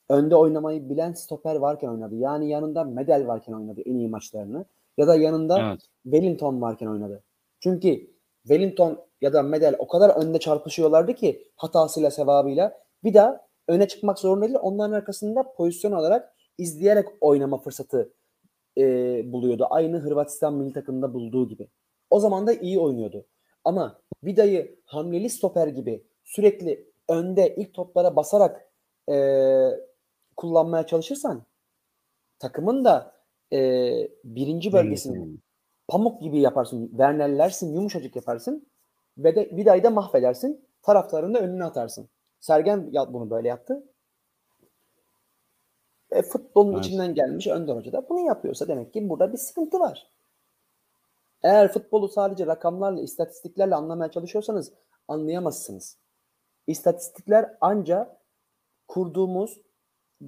[0.08, 2.14] önde oynamayı bilen stoper varken oynadı.
[2.16, 4.64] Yani yanında Medel varken oynadı en iyi maçlarını.
[4.96, 5.80] Ya da yanında Evet.
[6.02, 7.22] Wellington varken oynadı.
[7.66, 8.10] Çünkü
[8.42, 14.18] Wellington ya da Medel o kadar önde çarpışıyorlardı ki hatasıyla sevabıyla bir daha öne çıkmak
[14.18, 14.58] zorunda değil.
[14.62, 18.12] Onların arkasında pozisyon olarak izleyerek oynama fırsatı
[18.78, 18.82] e,
[19.32, 19.66] buluyordu.
[19.70, 21.68] Aynı Hırvatistan milli takımında bulduğu gibi.
[22.10, 23.26] O zaman da iyi oynuyordu.
[23.64, 28.72] Ama Vida'yı hamleli stoper gibi sürekli önde ilk toplara basarak
[29.10, 29.16] e,
[30.36, 31.46] kullanmaya çalışırsan
[32.38, 33.12] takımın da
[33.52, 33.58] e,
[34.24, 35.45] birinci bölgesini.
[35.88, 36.90] Pamuk gibi yaparsın.
[36.98, 38.66] Vernellersin, yumuşacık yaparsın.
[39.18, 40.66] Ve de Vida'yı da mahvedersin.
[40.82, 42.08] Taraftarını da önüne atarsın.
[42.40, 43.86] Sergen bunu böyle yaptı.
[46.10, 46.84] E, futbolun Evet.
[46.84, 50.10] içinden gelmiş Önder Hoca da bunu yapıyorsa demek ki burada bir sıkıntı var.
[51.42, 54.72] Eğer futbolu sadece rakamlarla, istatistiklerle anlamaya çalışıyorsanız
[55.08, 55.98] anlayamazsınız.
[56.66, 58.16] İstatistikler ancak
[58.88, 59.60] kurduğumuz,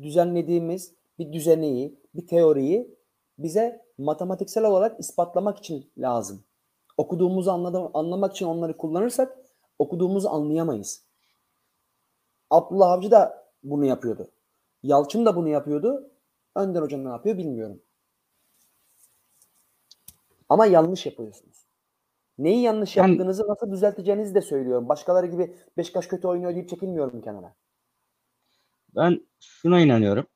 [0.03, 2.99] düzenlediğimiz bir düzeneyi, bir teoriyi
[3.39, 6.45] bize matematiksel olarak ispatlamak için lazım.
[6.97, 9.39] Okuduğumuzu anladım, anlamak için onları kullanırsak
[9.79, 11.05] okuduğumuzu anlayamayız.
[12.51, 14.31] Abdullah Avcı da bunu yapıyordu.
[14.83, 16.11] Yalçın da bunu yapıyordu.
[16.57, 17.83] Önder Hoca ne yapıyor bilmiyorum.
[20.49, 21.67] Ama yanlış yapıyorsunuz.
[22.39, 24.89] Neyi yanlış Yani- yaptığınızı nasıl düzelteceğinizi de söylüyorum.
[24.89, 27.55] Başkaları gibi Beşiktaş kötü oynuyor deyip çekilmiyorum kenara.
[28.97, 30.27] Ben şuna inanıyorum.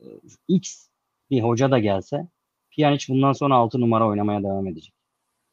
[0.00, 0.04] Ee,
[0.48, 0.88] X
[1.30, 2.28] bir hoca da gelse
[2.76, 4.94] Pjanic bundan sonra 6 numara oynamaya devam edecek.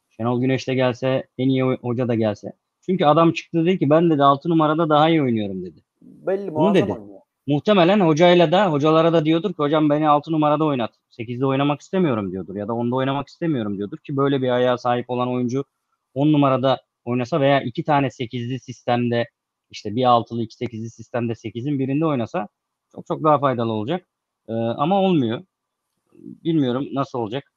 [0.09, 2.53] Şenol Güneş de gelse en iyi ho- hoca da gelse.
[2.85, 5.83] Çünkü adam çıktı dedi ki ben dedi 6 numarada daha iyi oynuyorum dedi.
[6.01, 6.91] Belli Bunu dedi.
[6.91, 7.19] oynuyor.
[7.47, 10.91] Muhtemelen hocayla da hocalara da diyordur ki hocam beni 6 numarada oynat.
[11.09, 15.09] 8'de oynamak istemiyorum diyordur ya da 10'da oynamak istemiyorum diyordur ki böyle bir ayağa sahip
[15.09, 15.63] olan oyuncu
[16.13, 19.29] 10 numarada oynasa veya iki tane 8'li sistemde
[19.69, 22.47] işte bir 6'lı iki 8'li sistemde 8'in birinde oynasa
[22.95, 24.07] çok çok daha faydalı olacak.
[24.49, 25.43] Ee, ama olmuyor.
[26.21, 27.51] Bilmiyorum nasıl olacak.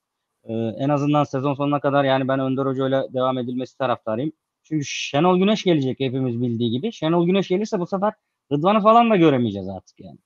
[0.45, 4.33] Ee, en azından sezon sonuna kadar yani ben Önder Hoca ile devam edilmesi taraftarıyım.
[4.63, 6.93] Çünkü Şenol Güneş gelecek hepimiz bildiği gibi.
[6.93, 8.13] Şenol Güneş gelirse bu sefer
[8.53, 10.19] Rıdvan'ı falan da göremeyeceğiz artık yani.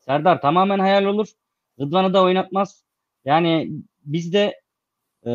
[0.00, 1.28] Serdar tamamen hayal olur.
[1.80, 2.84] Rıdvan'ı da oynatmaz.
[3.24, 3.70] Yani
[4.04, 4.60] biz de
[5.26, 5.32] e,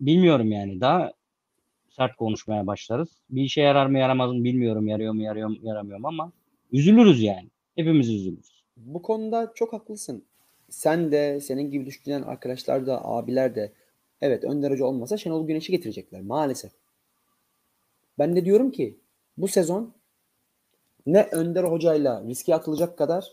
[0.00, 1.12] bilmiyorum yani daha
[1.88, 3.08] sert konuşmaya başlarız.
[3.30, 4.88] Bir işe yarar mı yaramaz mı bilmiyorum.
[4.88, 6.32] Yarıyor mu yarıyor mu yaramıyor mu ama
[6.72, 7.50] üzülürüz yani.
[7.76, 8.64] Hepimiz üzülürüz.
[8.76, 10.24] Bu konuda çok haklısın.
[10.76, 13.72] Sen de, senin gibi düşünen arkadaşlar da, abiler de
[14.20, 16.72] evet Önder Hoca olmasa Şenol Güneş'i getirecekler maalesef.
[18.18, 19.00] Ben de diyorum ki
[19.38, 19.94] bu sezon
[21.06, 23.32] ne Önder Hoca'yla riske atılacak kadar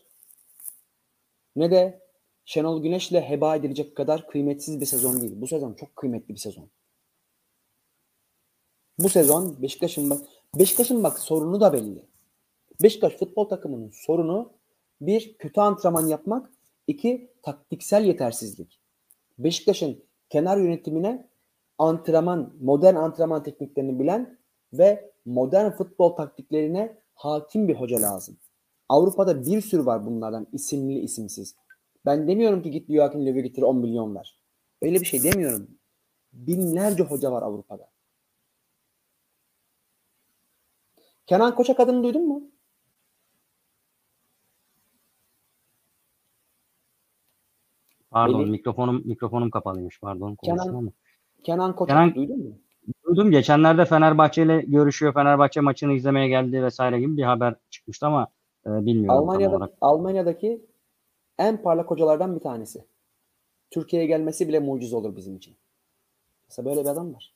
[1.56, 2.02] ne de
[2.46, 5.34] Şenol Güneş'le heba edilecek kadar kıymetsiz bir sezon değil.
[5.36, 6.70] Bu sezon çok kıymetli bir sezon.
[9.00, 10.22] Bu sezon Beşiktaş'ın bak
[10.56, 12.06] Beşiktaş'ın bak sorunu da belli.
[12.84, 14.54] Beşiktaş futbol takımının sorunu
[15.02, 16.50] bir kötü antrenman yapmak,
[16.88, 18.80] iki taktiksel yetersizlik.
[19.40, 21.30] Beşiktaş'ın kenar yönetimine
[21.78, 24.38] antrenman, modern antrenman tekniklerini bilen
[24.74, 28.38] ve modern futbol taktiklerine hakim bir hoca lazım.
[28.90, 31.56] Avrupa'da bir sürü var bunlardan isimli isimsiz.
[32.06, 34.40] Ben demiyorum ki git Joachim Löw'ü getir 10 milyon ver.
[34.82, 35.78] Öyle bir şey demiyorum.
[36.34, 37.90] Binlerce hoca var Avrupa'da.
[41.26, 42.53] Kenan Koçak adını duydun mu?
[48.14, 50.00] Pardon Beni- mikrofonum mikrofonum kapalıymış.
[50.00, 50.92] Pardon konuştum Kenan- ama.
[51.44, 52.60] Kenan Koçak Kenan- duydun mu?
[53.06, 55.14] Duydum geçenlerde Fenerbahçe ile görüşüyor.
[55.14, 58.28] Fenerbahçe maçını izlemeye geldi vesaire gibi bir haber çıkmıştı ama
[58.66, 59.70] e, bilmiyorum Almanya'da.
[59.82, 60.66] Almanya'daki
[61.38, 62.86] en parlak hocalardan bir tanesi.
[63.72, 65.56] Türkiye'ye gelmesi bile mucize olur bizim için.
[66.50, 67.34] Mesela böyle bir adam var.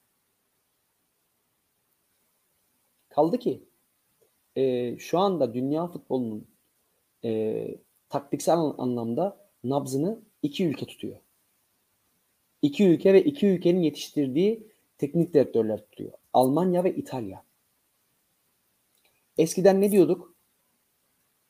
[3.09, 3.63] Kaldı ki
[4.55, 6.47] e, şu anda dünya futbolunun
[7.23, 7.67] e,
[8.09, 11.17] taktiksel an- anlamda nabzını iki ülke tutuyor.
[12.61, 16.11] İki ülke ve iki ülkenin yetiştirdiği teknik direktörler tutuyor.
[16.33, 17.43] Almanya ve İtalya.
[19.37, 20.35] Eskiden ne diyorduk?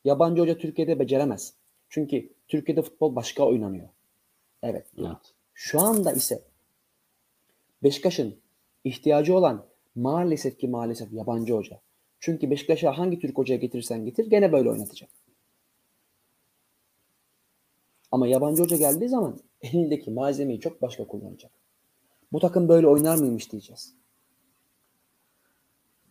[0.03, 1.53] Yabancı hoca Türkiye'de beceremez.
[1.89, 3.89] Çünkü Türkiye'de futbol başka oynanıyor.
[4.63, 4.87] Evet.
[4.97, 5.33] Evet.
[5.53, 6.43] Şu anda ise
[7.83, 8.35] Beşiktaş'ın
[8.83, 11.81] ihtiyacı olan maalesef ki maalesef yabancı hoca.
[12.19, 15.09] Çünkü Beşiktaş'a hangi Türk hocaya getirsen getir gene böyle oynatacak.
[18.11, 21.51] Ama yabancı hoca geldiği zaman elindeki malzemeyi çok başka kullanacak.
[22.31, 23.95] Bu takım böyle oynar mıymış diyeceğiz.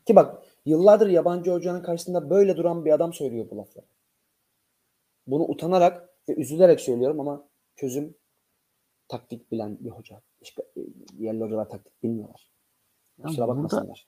[0.06, 3.86] Ki bak yıllardır yabancı hocanın karşısında böyle duran bir adam söylüyor bu lafları.
[5.26, 8.14] Bunu utanarak ve üzülerek söylüyorum ama çözüm
[9.08, 10.22] taktik bilen bir hoca.
[10.76, 10.80] E,
[11.18, 12.50] yerli hocalar taktik bilmiyorlar.
[13.22, 14.06] Kusura bakmasınlar.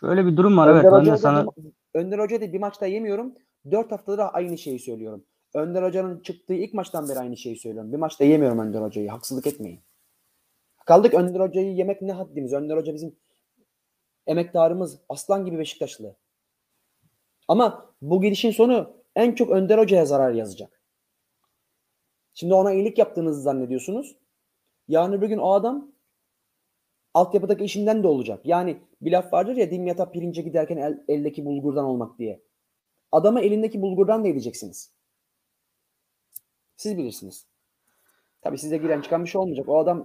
[0.00, 0.92] Şöyle bir durum var Önder, evet.
[0.92, 1.46] Ben de da sana
[1.94, 3.34] Önder Hoca da bir maçta yemiyorum.
[3.70, 5.24] Dört haftadır aynı şeyi söylüyorum.
[5.54, 7.92] Önder Hoca'nın çıktığı ilk maçtan beri aynı şeyi söylüyorum.
[7.92, 9.08] Bir maçta yemiyorum Önder Hoca'yı.
[9.08, 9.80] Haksızlık etmeyin.
[10.86, 12.52] Kaldık Önder Hoca'yı yemek ne haddimiz.
[12.52, 13.16] Önder Hoca bizim
[14.26, 15.00] emektarımız.
[15.08, 16.16] Aslan gibi Beşiktaşlı.
[17.48, 20.82] Ama bu gidişin sonu en çok Önder Hoca'ya zarar yazacak.
[22.34, 24.16] Şimdi ona iyilik yaptığınızı zannediyorsunuz.
[24.88, 25.92] Yarın öbür gün o adam
[27.14, 28.40] altyapıdaki işinden de olacak.
[28.44, 32.42] Yani bir laf vardır ya dimyata pirince giderken el- eldeki bulgurdan olmak diye.
[33.12, 34.97] Adama elindeki bulgurdan da edeceksiniz.
[36.78, 37.46] Siz bilirsiniz.
[38.42, 39.68] Tabii size giren çıkan bir şey olmayacak.
[39.68, 40.04] O adam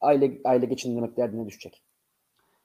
[0.00, 1.82] aile aile geçindirmek derdine düşecek.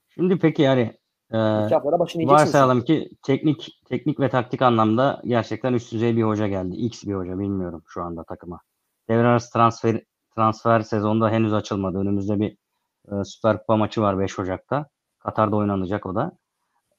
[0.09, 0.97] şimdi peki yani
[1.31, 6.75] e, varsayalım ki teknik teknik ve taktik anlamda gerçekten üst düzey bir hoca geldi.
[6.75, 8.59] X bir hoca bilmiyorum şu anda takıma.
[9.09, 10.01] Devre arası transfer
[10.35, 11.97] transfer sezonda henüz açılmadı.
[11.97, 12.57] Önümüzde bir
[13.11, 14.87] e, Süper Kupa maçı var 5 Ocak'ta.
[15.19, 16.31] Katar'da oynanacak o da.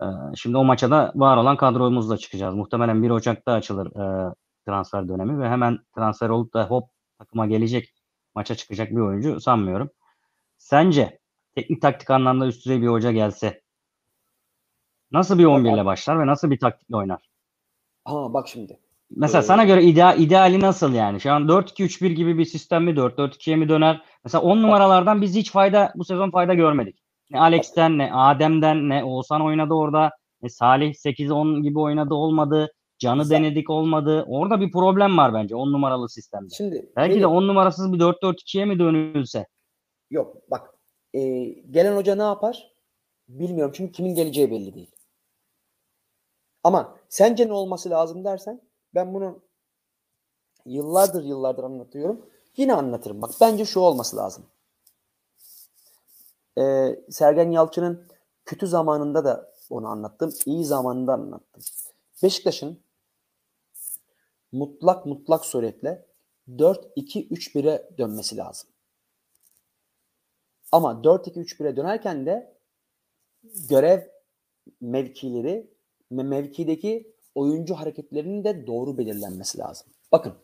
[0.02, 2.54] E, şimdi o maça da var olan kadromuzla çıkacağız.
[2.54, 4.34] Muhtemelen 1 Ocak'ta açılır e,
[4.68, 7.94] transfer dönemi ve hemen transfer olup da hop takıma gelecek
[8.34, 9.90] maça çıkacak bir oyuncu sanmıyorum.
[10.58, 11.18] Sence
[11.54, 13.62] teknik taktik anlamda üst düzey bir hoca gelse
[15.12, 17.28] nasıl bir 11 ile başlar ve nasıl bir taktikle oynar?
[18.04, 18.78] Ha bak şimdi.
[19.10, 21.20] Mesela Ee, sana göre ideal, ideali nasıl yani?
[21.20, 24.02] Şu an 4-2-3-1 gibi bir sistem mi 4-4-2'ye mi döner?
[24.24, 26.98] Mesela 10 numaralardan biz hiç fayda bu sezon fayda görmedik.
[27.30, 30.10] Ne Alex'ten ne Adem'den ne Oğuzhan oynadı orada.
[30.42, 32.72] Ne Salih 8-10 gibi oynadı olmadı.
[32.98, 33.36] Canı Güzel.
[33.38, 34.24] denedik olmadı.
[34.28, 36.54] Orada bir problem var bence 10 numaralı sistemde.
[36.54, 39.46] Şimdi Belki Melih- de 10 numarasız bir 4-4-2'ye mi dönülse?
[40.10, 40.74] Yok bak
[41.14, 41.20] e,
[41.70, 42.72] gelen hoca ne yapar?
[43.28, 44.90] Bilmiyorum çünkü kimin geleceği belli değil.
[46.64, 48.60] Ama sence ne olması lazım dersen
[48.94, 49.38] ben bunu
[50.66, 52.26] yıllardır yıllardır anlatıyorum.
[52.56, 53.22] Yine anlatırım.
[53.22, 54.44] Bak bence şu olması lazım.
[56.58, 58.06] E, Sergen Yalçın'ın
[58.44, 60.32] kötü zamanında da onu anlattım.
[60.46, 61.62] iyi zamanında anlattım.
[62.22, 62.80] Beşiktaş'ın
[64.52, 66.06] mutlak mutlak suretle
[66.48, 68.70] 4-2-3-1'e dönmesi lazım.
[70.72, 72.58] Ama 4-2-3-1'e dönerken de
[73.68, 74.02] görev
[74.80, 75.70] mevkileri
[76.12, 79.86] ve mevkideki oyuncu hareketlerinin de doğru belirlenmesi lazım.
[80.12, 80.34] Bakın.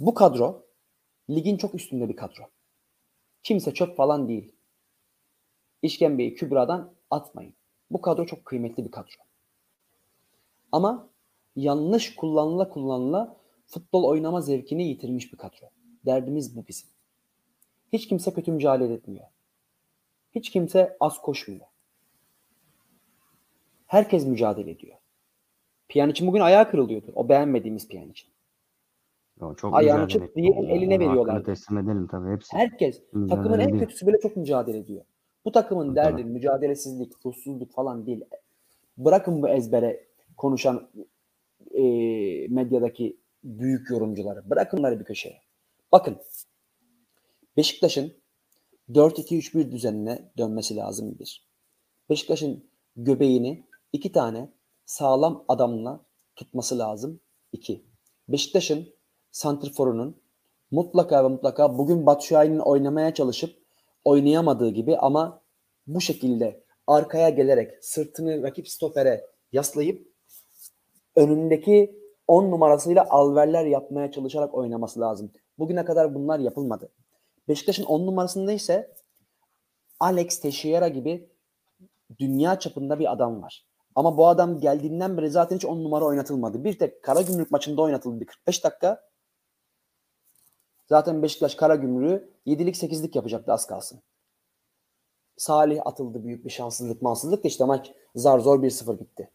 [0.00, 0.66] Bu kadro
[1.30, 2.42] ligin çok üstünde bir kadro.
[3.42, 4.52] Kimse çöp falan değil.
[5.82, 7.54] İşkembeyi Kübra'dan atmayın.
[7.90, 9.14] Bu kadro çok kıymetli bir kadro.
[10.72, 11.09] Ama
[11.62, 15.66] yanlış kullanıla kullanıla futbol oynama zevkini yitirmiş bir kadro.
[16.06, 16.88] Derdimiz bu bizim.
[17.92, 19.26] Hiç kimse kötü mücadele etmiyor.
[20.34, 21.66] Hiç kimse az koşmuyor.
[23.86, 24.96] Herkes mücadele ediyor.
[25.88, 27.12] Piyaniç'in bugün ayağı kırılıyordu.
[27.14, 28.30] O beğenmediğimiz Piyaniç'in.
[29.40, 31.44] Yo, çok Ayağını çıt diye eline veriyorlar.
[31.44, 32.56] teslim edelim tabii hepsi.
[32.56, 33.80] Herkes Mücadele takımın en ediyor.
[33.80, 35.04] kötüsü bile çok mücadele ediyor.
[35.44, 38.24] Bu takımın derdi mücadelesizlik, ruhsuzluk falan değil.
[38.98, 40.04] Bırakın bu ezbere
[40.36, 40.88] konuşan
[41.70, 41.82] e,
[42.48, 44.50] medyadaki büyük yorumcuları.
[44.50, 45.42] Bırakın onları bir köşeye.
[45.92, 46.18] Bakın
[47.56, 48.12] Beşiktaş'ın
[48.88, 51.50] 4-2-3-1 düzenine dönmesi lazım bir.
[52.10, 54.52] Beşiktaş'ın göbeğini iki tane
[54.84, 56.06] sağlam adamla
[56.36, 57.20] tutması lazım.
[57.52, 57.84] iki.
[58.28, 58.88] Beşiktaş'ın
[59.30, 60.22] santrforunun
[60.70, 63.56] mutlaka ve mutlaka bugün Batshuayi'nin oynamaya çalışıp
[64.04, 65.42] oynayamadığı gibi ama
[65.86, 70.09] bu şekilde arkaya gelerek sırtını rakip stopere yaslayıp
[71.16, 75.32] önündeki 10 numarasıyla alverler yapmaya çalışarak oynaması lazım.
[75.58, 76.92] Bugüne kadar bunlar yapılmadı.
[77.48, 78.94] Beşiktaş'ın 10 numarasında ise
[80.00, 81.30] Alex Teixeira gibi
[82.18, 83.66] dünya çapında bir adam var.
[83.94, 86.64] Ama bu adam geldiğinden beri zaten hiç 10 numara oynatılmadı.
[86.64, 89.10] Bir tek Karagümrük maçında oynatıldı bir 45 dakika.
[90.86, 94.02] Zaten Beşiktaş Karagümrük'ü 7'lik 8'lik yapacaktı az kalsın.
[95.36, 99.30] Salih atıldı büyük bir şanssızlık mansızlık da işte maç zar zor 1-0 bitti.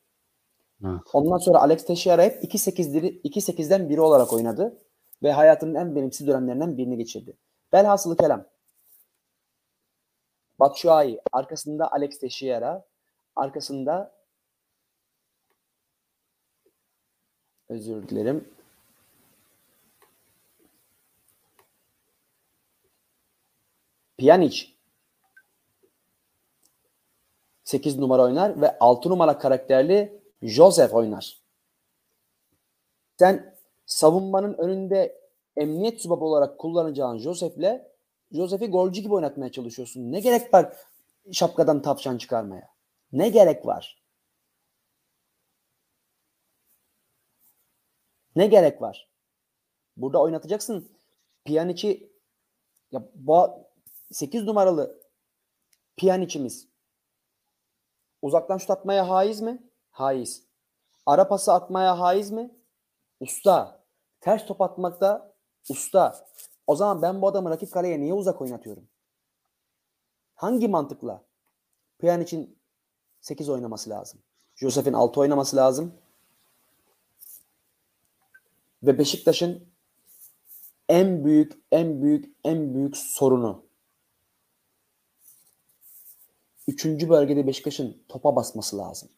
[1.13, 4.81] Ondan sonra Alex Teixeira hep 2-8'leri 2-8'den biri olarak oynadı
[5.23, 7.37] ve hayatının en verimsiz dönemlerinden birini geçirdi.
[7.73, 8.45] Velhasılı kelam.
[10.59, 12.85] Batshuayi, arkasında Alex Teixeira,
[13.35, 14.15] arkasında
[17.69, 18.49] özür dilerim.
[24.17, 24.67] Pjanic
[27.63, 31.41] 8 numara oynar ve 6 numara karakterli Joseph oynar.
[33.19, 35.21] Sen savunmanın önünde
[35.57, 37.81] emniyet subabı olarak kullanacağın Joseph'le
[38.31, 40.11] Joseph'i golcü gibi oynatmaya çalışıyorsun.
[40.11, 40.73] Ne gerek var
[41.31, 42.69] şapkadan tavşan çıkarmaya?
[43.11, 44.03] Ne gerek var?
[48.35, 49.09] Ne gerek var?
[49.97, 50.91] Burada oynatacaksın.
[51.45, 52.13] Pjanic'i
[52.91, 53.49] ya bu
[54.11, 55.01] 8 numaralı
[55.97, 56.67] Pjanic'imiz
[58.21, 59.69] uzaktan şut atmaya haiz mi?
[59.95, 60.43] Haiz.
[61.05, 62.51] Ara pası atmaya haiz mi?
[63.19, 63.83] Usta.
[64.21, 65.33] Ters top atmakta
[65.69, 66.25] usta.
[66.67, 68.83] O zaman ben bu adamı rakip kaleye niye uzak oynatıyorum?
[70.35, 71.23] Hangi mantıkla?
[71.99, 72.57] Pjanic'in
[73.21, 74.19] 8 oynaması lazım.
[74.55, 75.93] Joseph'in 6 oynaması lazım.
[78.83, 79.67] Ve Beşiktaş'ın
[80.89, 83.65] en büyük, en büyük, en büyük sorunu
[86.67, 89.09] Üçüncü bölgede Beşiktaş'ın topa basması lazım.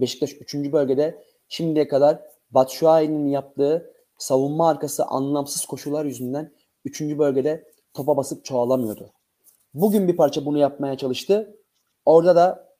[0.00, 6.52] Beşiktaş üçüncü bölgede şimdiye kadar Batshuayi'nin yaptığı savunma arkası anlamsız koşular yüzünden
[6.84, 9.12] üçüncü bölgede topa basıp çoğalamıyordu.
[9.74, 11.56] Bugün bir parça bunu yapmaya çalıştı.
[12.04, 12.70] Orada da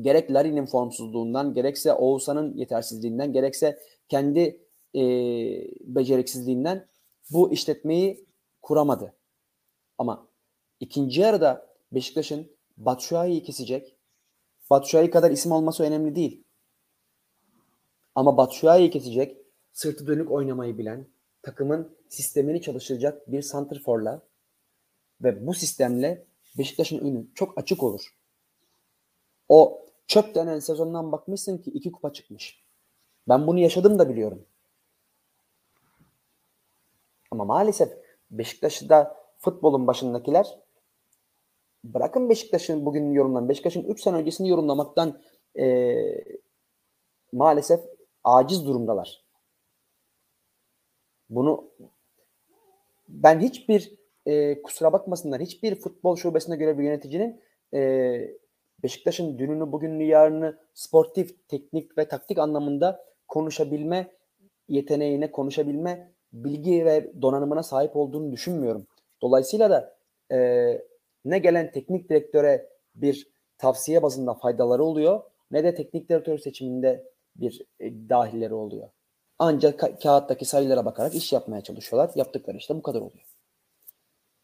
[0.00, 4.60] gerek Larin'in formsuzluğundan, gerekse Oğuzhan'ın yetersizliğinden, gerekse kendi
[4.94, 5.02] e,
[5.80, 6.86] beceriksizliğinden
[7.30, 8.26] bu işletmeyi
[8.62, 9.14] kuramadı.
[9.98, 10.28] Ama
[10.80, 13.93] ikinci yarıda Beşiktaş'ın Batshuayi'yi kesecek.
[14.74, 16.44] Batshuayi kadar isim olması önemli değil.
[18.14, 19.36] Ama Batshuayi'yi kesecek,
[19.72, 21.06] sırtı dönük oynamayı bilen,
[21.42, 24.22] takımın sistemini çalıştıracak bir santrforla
[25.22, 26.26] ve bu sistemle
[26.58, 28.18] Beşiktaş'ın önü çok açık olur.
[29.48, 32.64] O çöp denen sezondan bakmışsın ki iki kupa çıkmış.
[33.28, 34.46] Ben bunu yaşadım da biliyorum.
[37.30, 37.92] Ama maalesef
[38.30, 40.58] Beşiktaş'ta futbolun başındakiler
[41.84, 45.20] bırakın Beşiktaş'ın bugün yorumlanan Beşiktaş'ın 3 sene öncesini yorumlamaktan
[45.58, 45.94] e,
[47.32, 47.80] maalesef
[48.24, 49.24] aciz durumdalar.
[51.30, 51.70] Bunu
[53.08, 53.94] ben hiçbir
[54.26, 57.40] e, kusura bakmasınlar hiçbir futbol şubesine göre bir yöneticinin
[57.74, 58.44] e,
[58.82, 64.12] Beşiktaş'ın dününü, bugününü, yarını sportif, teknik ve taktik anlamında konuşabilme
[64.68, 68.86] yeteneğine, konuşabilme bilgi ve donanımına sahip olduğunu düşünmüyorum.
[69.22, 69.96] Dolayısıyla da
[70.32, 70.93] e,
[71.24, 77.66] ne gelen teknik direktöre bir tavsiye bazında faydaları oluyor ne de teknik direktör seçiminde bir
[77.80, 78.88] e, dahilleri oluyor.
[79.38, 82.10] Ancak ka- kağıttaki sayılara bakarak iş yapmaya çalışıyorlar.
[82.14, 83.24] Yaptıkları işte bu kadar oluyor.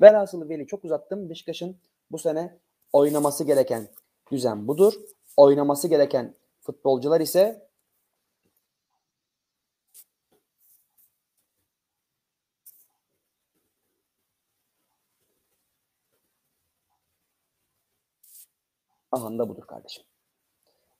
[0.00, 1.30] Velhasılı Veli çok uzattım.
[1.30, 1.76] Beşiktaş'ın
[2.10, 2.58] bu sene
[2.92, 3.88] oynaması gereken
[4.32, 4.94] düzen budur.
[5.36, 7.69] Oynaması gereken futbolcular ise
[19.12, 20.04] Ahanda budur kardeşim.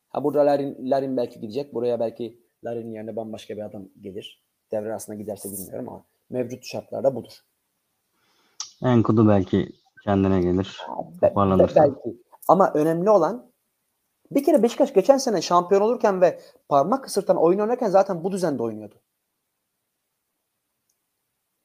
[0.08, 1.74] Ha burada Larin, Larin belki gidecek.
[1.74, 4.44] Buraya belki Larin'in yerine bambaşka bir adam gelir.
[4.72, 7.32] Devre arasında giderse bilmiyorum ama mevcut şartlarda budur.
[8.82, 9.68] Enkudu belki
[10.04, 10.80] kendine gelir.
[11.22, 11.32] Be-
[11.76, 12.22] belki.
[12.48, 13.52] Ama önemli olan
[14.30, 18.62] bir kere Beşiktaş geçen sene şampiyon olurken ve parmak ısırtan oyun oynarken zaten bu düzende
[18.62, 19.00] oynuyordu.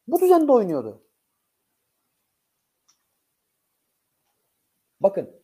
[0.08, 1.02] Bu düzende oynuyordu.
[5.00, 5.35] Bakın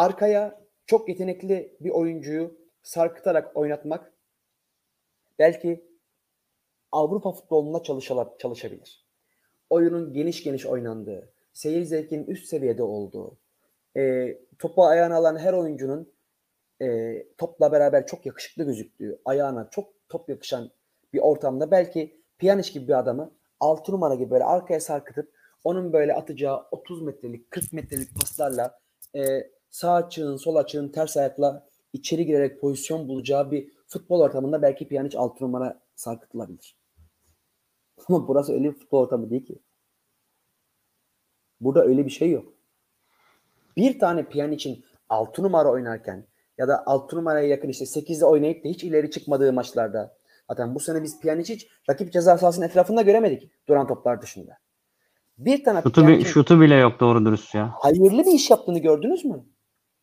[0.00, 4.12] arkaya çok yetenekli bir oyuncuyu sarkıtarak oynatmak
[5.38, 5.90] belki
[6.92, 9.06] Avrupa futbolunda çalışala- çalışabilir.
[9.70, 13.38] Oyunun geniş geniş oynandığı, seyir zevkinin üst seviyede olduğu,
[13.96, 16.12] e, topu ayağına alan her oyuncunun
[16.82, 20.70] e, topla beraber çok yakışıklı gözüktüğü, ayağına çok top yakışan
[21.12, 25.32] bir ortamda belki Pjanic gibi bir adamı 6 numara gibi böyle arkaya sarkıtıp
[25.64, 28.78] onun böyle atacağı 30 metrelik 40 metrelik paslarla
[29.16, 34.88] e, sağ açığın sol açığın ters ayakla içeri girerek pozisyon bulacağı bir futbol ortamında belki
[34.88, 36.76] Pjanic 6 numara sarkıtılabilir.
[38.08, 39.58] Ama burası öyle bir futbol ortamı değil ki.
[41.60, 42.52] Burada öyle bir şey yok.
[43.76, 46.26] Bir tane Pjanic'in 6 numara oynarken
[46.58, 50.16] ya da 6 numaraya yakın işte 8'de oynayıp da hiç ileri çıkmadığı maçlarda.
[50.50, 54.58] Zaten bu sene biz Pjanic hiç rakip ceza sahasının etrafında göremedik duran toplar dışında.
[55.38, 57.74] Bir tane Şutu, Pjanic'in şutu bile yok doğru dürüst ya.
[57.74, 59.44] hayırlı bir iş yaptığını gördünüz mü?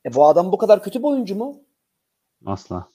[0.06, 1.64] E bu adam bu kadar kötü bir oyuncu mu?
[2.45, 2.89] Asla.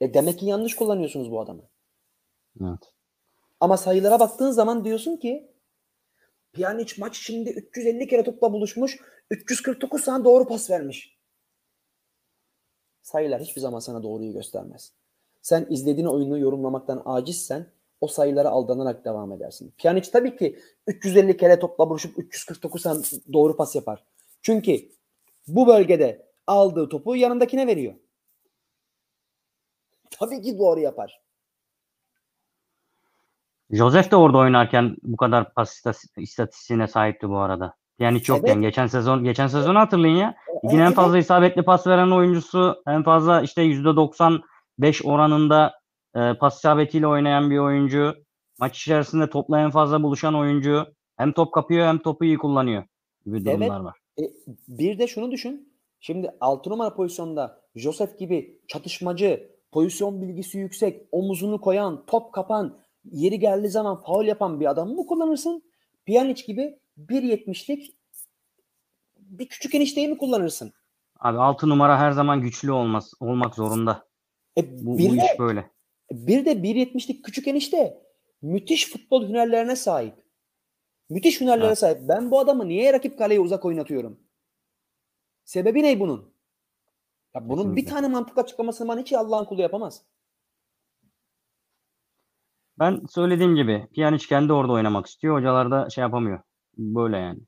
[0.00, 1.62] E demek ki yanlış kullanıyorsunuz bu adamı.
[2.60, 2.92] Evet.
[3.60, 5.52] Ama sayılara baktığın zaman diyorsun ki
[6.52, 9.00] Pjanic maç içinde 350 kere topla buluşmuş,
[9.30, 11.18] 349 tane doğru pas vermiş.
[13.02, 14.92] Sayılar hiçbir zaman sana doğruyu göstermez.
[15.42, 17.66] Sen izlediğin oyunu yorumlamaktan acizsen
[18.00, 19.74] o sayılara aldanarak devam edersin.
[19.78, 23.02] Pjanic tabii ki 350 kere topla buluşup 349 tane
[23.32, 24.04] doğru pas yapar.
[24.42, 24.88] Çünkü
[25.48, 27.94] bu bölgede aldığı topu yanındakine veriyor.
[30.10, 31.20] Tabii ki doğru yapar.
[33.70, 35.82] Joseph de orada oynarken bu kadar pas
[36.16, 37.74] istatistiğine sahipti bu arada.
[37.98, 38.62] Yani hiç yokken Evet.
[38.62, 40.34] geçen sezon geçen sezonu hatırlayın ya.
[40.64, 40.94] Ligin en Evet.
[40.94, 45.80] fazla isabetli pas veren oyuncusu, en fazla işte %95 oranında
[46.16, 48.14] e, pas isabetiyle oynayan bir oyuncu.
[48.58, 50.86] Maç içerisinde topla en fazla buluşan oyuncu.
[51.16, 52.84] Hem top kapıyor hem topu iyi kullanıyor
[53.24, 53.84] gibi durumlar Evet.
[53.84, 53.98] var.
[54.20, 54.22] E,
[54.68, 55.72] bir de şunu düşün.
[56.00, 63.38] Şimdi 6 numara pozisyonda Joseph gibi çatışmacı, pozisyon bilgisi yüksek, omuzunu koyan, top kapan, yeri
[63.38, 65.62] geldiği zaman faul yapan bir adamı mı kullanırsın?
[66.06, 67.94] Pjanic gibi 1.70'lik
[69.16, 70.72] bir küçük enişteyi mi kullanırsın?
[71.20, 74.08] Abi 6 numara her zaman güçlü olmaz olmak zorunda.
[74.58, 75.70] E, Bu, bir, bu de, iş böyle.
[76.12, 78.02] bir de 1.70'lik küçük enişte
[78.42, 80.27] müthiş futbol hünerlerine sahip.
[81.10, 81.78] Müthiş hünerlere Evet.
[81.78, 81.98] sahip.
[82.08, 84.20] Ben bu adamı niye rakip kaleye uzak oynatıyorum?
[85.44, 86.34] Sebebi ne bunun?
[87.34, 87.90] Ya bunun bir Kesinlikle.
[87.94, 90.02] tane mantıklı açıklamasını bana hiç Allah'ın kulu yapamaz.
[92.78, 95.36] Ben söylediğim gibi Pjanic kendi orada oynamak istiyor.
[95.38, 96.40] Hocalar da şey yapamıyor.
[96.78, 97.40] Böyle yani.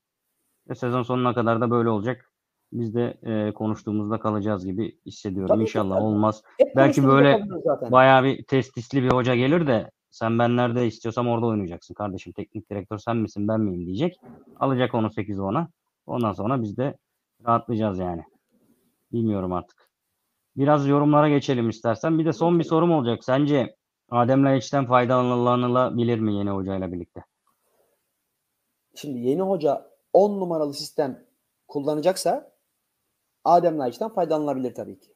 [0.68, 2.26] Ve sezon sonuna kadar da böyle olacak.
[2.72, 5.48] Biz de e, konuştuğumuzda kalacağız gibi hissediyorum.
[5.48, 6.04] Tabii İnşallah tabii.
[6.04, 6.42] olmaz.
[6.58, 7.42] Hep Belki böyle.
[7.90, 12.32] Bayağı bir testisli bir hoca gelir de sen ben nerede istiyorsam orada oynayacaksın kardeşim.
[12.32, 14.20] Teknik direktör sen misin ben miyim diyecek.
[14.60, 15.68] Alacak onu 8 ona.
[16.06, 16.96] Ondan sonra biz de
[17.46, 18.24] rahatlayacağız yani.
[19.12, 19.90] Bilmiyorum artık.
[20.56, 22.18] Biraz yorumlara geçelim istersen.
[22.18, 23.24] Bir de son bir sorum olacak.
[23.24, 23.76] Sence
[24.10, 27.24] Adem Laiç'ten faydalanılabilir mi yeni hocayla birlikte?
[28.94, 31.24] Şimdi yeni hoca 10 numaralı sistem
[31.68, 32.52] kullanacaksa
[33.44, 35.14] Adem Laiç'ten faydalanılabilir tabii ki.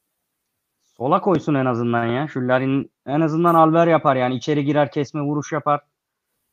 [0.96, 2.28] Sola koysun en azından ya.
[2.28, 4.34] Şu Larin en azından alver yapar yani.
[4.36, 5.80] içeri girer kesme vuruş yapar.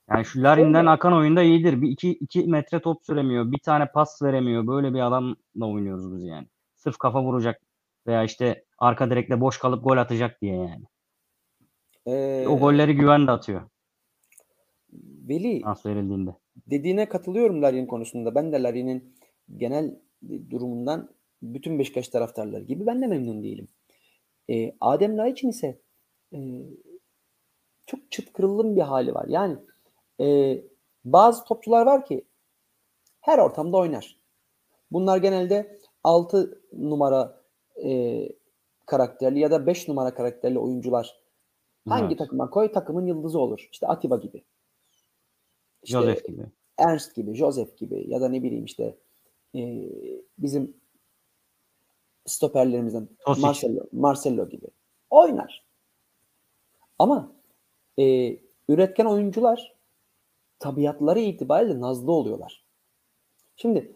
[0.10, 0.90] Yani şu Larin'den Şöyle.
[0.90, 1.82] akan oyunda iyidir.
[1.82, 3.52] Bir iki, iki metre top süremiyor.
[3.52, 4.68] Bir tane pas veremiyor.
[4.68, 5.36] Böyle bir adamla
[5.66, 6.48] oynuyoruz biz yani.
[6.76, 7.62] Sırf kafa vuracak
[8.08, 10.84] veya işte arka direkte boş kalıp gol atacak diye yani.
[12.08, 13.62] Ee, O golleri güven de atıyor
[15.30, 16.36] Veli pas verildiğinde.
[16.68, 18.36] dediğine katılıyorum Larin konusunda.
[18.36, 19.16] Ben de Larin'in
[19.58, 19.96] genel
[20.50, 21.10] durumundan
[21.42, 23.68] bütün Beşiktaş taraftarları gibi ben de memnun değilim.
[24.50, 25.80] Ee, Adem Laiç'in ise
[26.34, 26.40] e,
[27.86, 29.26] çok çıt kırıldığım bir hali var.
[29.28, 29.58] Yani
[30.20, 30.58] e,
[31.06, 32.26] bazı topçular var ki
[33.22, 34.18] her ortamda oynar.
[34.92, 37.42] Bunlar genelde 6 numara
[37.84, 38.30] e,
[38.86, 41.22] karakterli ya da 5 numara karakterli oyuncular.
[41.90, 42.18] Hangi Evet.
[42.18, 43.70] takıma koy takımın yıldızı olur.
[43.72, 44.44] İşte Atiba gibi.
[45.84, 46.46] İşte Joseph gibi.
[46.78, 48.98] Ernst gibi, Joseph gibi ya da ne bileyim işte
[49.56, 49.90] e,
[50.38, 50.81] bizim
[52.26, 53.42] stoperlerimizden Tosic.
[53.42, 54.68] Marcelo, Marcelo gibi
[55.10, 55.64] oynar.
[57.00, 57.32] Ama
[58.00, 59.76] e, üretken oyuncular
[60.60, 62.64] tabiatları itibariyle nazlı oluyorlar.
[63.56, 63.92] Şimdi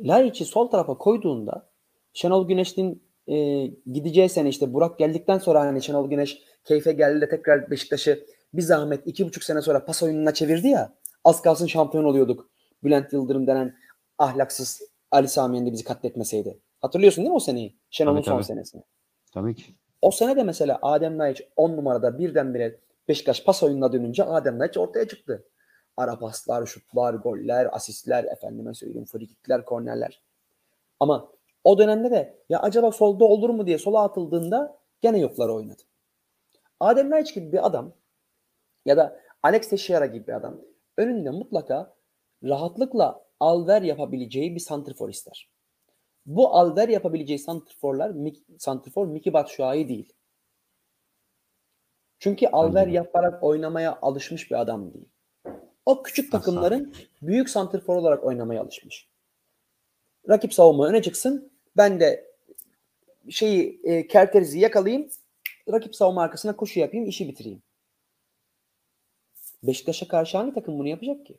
[0.00, 1.66] Laiç'i sol tarafa koyduğunda
[2.12, 7.28] Şenol Güneş'in e, gideceği sene işte Burak geldikten sonra hani Şenol Güneş keyfe geldi de
[7.28, 10.92] tekrar Beşiktaş'ı bir zahmet iki buçuk sene sonra pas oyununa çevirdi ya.
[11.24, 12.50] Az kalsın şampiyon oluyorduk.
[12.84, 13.74] Bülent Yıldırım denen
[14.18, 16.58] ahlaksız Ali Sami Yen'de bizi katletmeseydi.
[16.84, 17.76] Hatırlıyorsun değil mi o seneyi?
[17.90, 18.44] Şenol'un son tabii.
[18.44, 18.82] senesini.
[19.34, 19.64] Tabii ki.
[20.02, 24.76] O sene de mesela Adem Laiç 10 numarada birdenbire Beşiktaş pas oyununa dönünce Adem Laiç
[24.76, 25.44] ortaya çıktı.
[25.96, 30.22] Ara paslar, şutlar, goller, asistler, efendime söyleyeyim frikikler, kornerler.
[31.00, 31.32] Ama
[31.64, 35.82] o dönemde de ya acaba solda olur mu diye sola atıldığında gene yokları oynadı.
[36.80, 37.92] Adem Laiç gibi bir adam
[38.84, 40.60] ya da Alex Teixeira gibi bir adam
[40.96, 41.94] önünde mutlaka
[42.42, 45.53] rahatlıkla alver yapabileceği bir santrfor ister.
[46.26, 48.12] Bu alver yapabileceği santrforlar
[48.58, 50.12] santrfor Miki Batshuayi değil.
[52.18, 55.08] Çünkü alver yaparak oynamaya alışmış bir adam değil.
[55.86, 59.08] O küçük takımların büyük santrfor olarak oynamaya alışmış.
[60.28, 61.52] Rakip savunma öne çıksın.
[61.76, 62.34] Ben de
[63.30, 65.10] şeyi e, kerterizi yakalayayım.
[65.72, 67.62] Rakip savunma arkasına koşu yapayım, işi bitireyim.
[69.62, 71.38] Beşiktaş'a karşı hangi takım bunu yapacak ki?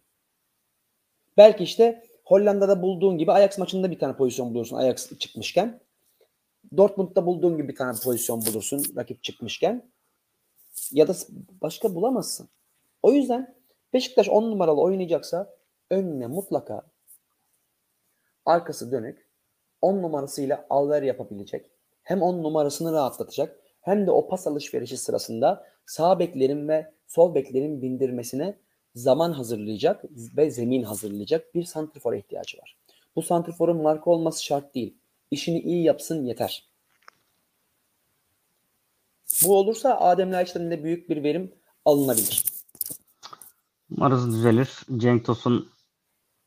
[1.38, 5.80] Belki işte Hollanda'da bulduğun gibi Ajax maçında bir tane pozisyon bulursun Ajax çıkmışken.
[6.78, 9.89] Dortmund'da bulduğun gibi bir tane pozisyon bulursun rakip çıkmışken.
[10.91, 11.13] Ya da
[11.61, 12.49] başka bulamazsın.
[13.03, 13.55] O yüzden
[13.93, 15.55] Beşiktaş 10 numaralı oynayacaksa
[15.89, 16.82] önüne mutlaka
[18.45, 19.30] arkası dönük
[19.82, 21.71] 10 numarasıyla alver yapabilecek.
[22.03, 27.82] Hem 10 numarasını rahatlatacak hem de o pas alışverişi sırasında sağ beklerin ve sol beklerin
[27.82, 28.57] bindirmesine
[28.95, 30.05] zaman hazırlayacak
[30.37, 32.77] ve zemin hazırlayacak bir santrfora ihtiyacı var.
[33.15, 34.97] Bu santrforun marka olması şart değil.
[35.31, 36.67] İşini iyi yapsın yeter.
[39.45, 41.51] Bu olursa Adem Laiç'ten de büyük bir verim
[41.85, 42.43] alınabilir.
[43.97, 44.69] Umarız düzelir.
[44.97, 45.69] Cenk Tosun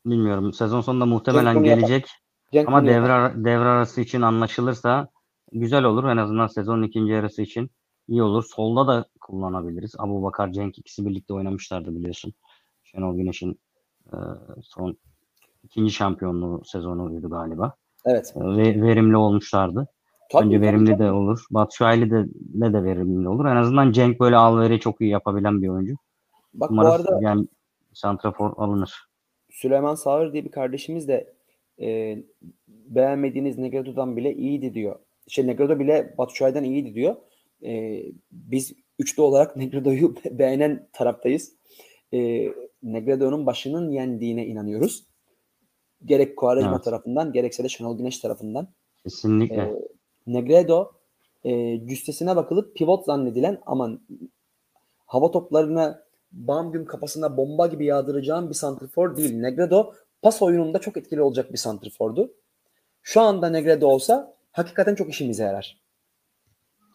[0.05, 0.53] bilmiyorum.
[0.53, 1.63] Sezon sonunda muhtemelen yapar.
[1.63, 2.07] gelecek.
[2.53, 5.07] Cenk Ama devre, devre arası için anlaşılırsa
[5.51, 6.03] güzel olur.
[6.03, 7.71] En azından sezonun ikinci yarısı için
[8.09, 8.43] iyi olur.
[8.43, 9.95] Solda da kullanabiliriz.
[9.97, 12.33] Abu Bakar, Cenk ikisi birlikte oynamışlardı biliyorsun.
[12.83, 13.59] Şenol Güneş'in
[14.13, 14.17] e,
[14.61, 14.97] son
[15.63, 17.73] ikinci şampiyonluğu sezonuydu galiba.
[18.05, 18.33] Evet.
[18.35, 19.87] E, Ve verimli olmuşlardı.
[20.31, 20.99] Tabii, tabii, verimli tabii.
[20.99, 21.45] de olur.
[21.51, 23.45] Batshuayi de, de de verimli olur.
[23.45, 25.95] En azından Cenk böyle alveri çok iyi yapabilen bir oyuncu.
[26.53, 27.47] Bak bu Umarız arada yani
[27.93, 29.09] santrafor alınır.
[29.49, 31.33] Süleyman Sağır diye bir kardeşimiz de
[31.81, 32.17] e,
[32.67, 34.99] beğenmediğiniz Negredo'dan bile iyiydi diyor.
[35.27, 37.15] Şey Negredo bile Batshuayi'den iyiydi diyor.
[37.63, 41.51] E, biz üçlü olarak Negredo'yu beğenen taraftayız.
[42.13, 42.49] E,
[42.83, 45.05] Negredo'nun başının yendiğine inanıyoruz.
[46.05, 46.83] Gerek Quaresma Evet.
[46.83, 48.67] tarafından gerekse de Şenol Güneş tarafından.
[49.03, 49.55] Kesinlikle.
[49.55, 49.75] E,
[50.27, 50.91] Negredo
[51.43, 53.99] e, cüssesine bakılıp pivot zannedilen ama
[55.05, 59.35] hava toplarına bam güm kafasına bomba gibi yağdıracağım bir santrfor değil.
[59.35, 62.33] Negredo pas oyununda çok etkili olacak bir santrfordu.
[63.01, 65.78] Şu anda Negredo olsa hakikaten çok işimize yarar.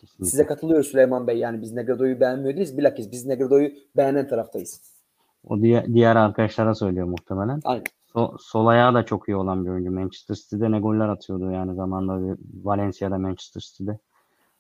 [0.07, 0.30] Kesinlikle.
[0.30, 1.38] Size katılıyoruz Süleyman Bey.
[1.38, 2.78] Yani biz Negredo'yu beğenmiyordunuz.
[2.78, 4.80] Bilakis biz Negredo'yu beğenen taraftayız.
[5.48, 7.61] O diğer, diğer arkadaşlara söylüyor muhtemelen.
[7.64, 7.84] Aynen.
[8.12, 9.90] So, sol ayağı da çok iyi olan bir oyuncu.
[9.90, 13.98] Manchester City'de ne goller atıyordu yani zamanında Valencia'da Manchester City'de.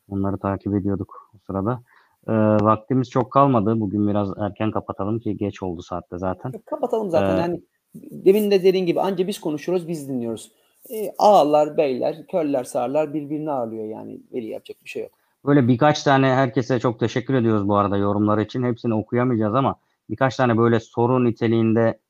[0.08, 1.80] Onları takip ediyorduk o sırada.
[2.28, 2.32] Ee,
[2.64, 3.80] vaktimiz çok kalmadı.
[3.80, 6.52] Bugün biraz erken kapatalım ki geç oldu saatte zaten.
[6.66, 7.36] Kapatalım zaten.
[7.36, 7.60] Ee, yani
[7.94, 10.52] demin de dediğin gibi anca biz konuşuyoruz, biz dinliyoruz.
[10.90, 14.20] E, ağalar, beyler, körler, sağırlar birbirini ağırlıyor yani.
[14.32, 15.12] Veli yapacak bir şey yok.
[15.44, 18.62] Böyle birkaç tane herkese çok teşekkür ediyoruz bu arada yorumlar için.
[18.62, 19.76] Hepsini okuyamayacağız ama
[20.10, 22.00] birkaç tane böyle soru niteliğinde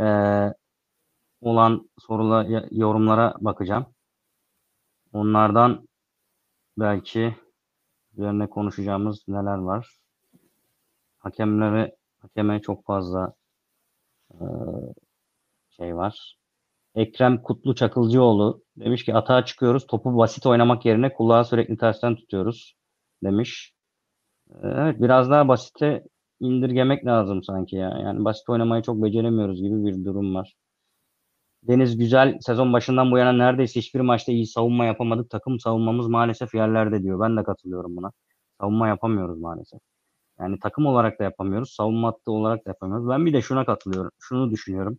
[0.00, 0.06] e,
[1.40, 3.86] olan sorular yorumlara bakacağım.
[5.12, 5.88] Onlardan
[6.78, 7.36] belki
[8.12, 9.88] üzerine konuşacağımız neler var.
[11.18, 13.34] Hakemlere hakeme çok fazla
[14.30, 14.44] e,
[15.70, 16.38] şey var.
[16.94, 19.86] Ekrem Kutlu Çakılcıoğlu demiş ki atağa çıkıyoruz.
[19.86, 22.76] Topu basit oynamak yerine kulağı sürekli tersten tutuyoruz
[23.24, 23.72] demiş.
[24.50, 26.04] Ee, Evet biraz daha basite
[26.40, 27.90] indirgemek lazım sanki ya.
[27.90, 30.54] Yani basit oynamayı çok beceremiyoruz gibi bir durum var.
[31.62, 35.30] Deniz Güzel sezon başından bu yana neredeyse hiçbir maçta iyi savunma yapamadık.
[35.30, 37.20] Takım savunmamız maalesef yerlerde diyor.
[37.20, 38.12] Ben de katılıyorum buna.
[38.60, 39.80] Savunma yapamıyoruz maalesef.
[40.40, 41.70] Yani takım olarak da yapamıyoruz.
[41.74, 43.08] Savunma hattı olarak da yapamıyoruz.
[43.08, 44.10] Ben bir de şuna katılıyorum.
[44.20, 44.98] Şunu düşünüyorum.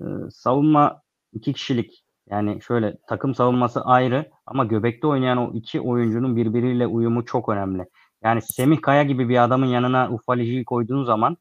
[0.00, 1.02] Ee, savunma
[1.32, 2.04] iki kişilik.
[2.30, 7.86] Yani şöyle takım savunması ayrı ama göbekte oynayan o iki oyuncunun birbiriyle uyumu çok önemli.
[8.22, 11.36] Yani Semih Kaya gibi bir adamın yanına Ufalici'yi koyduğun zaman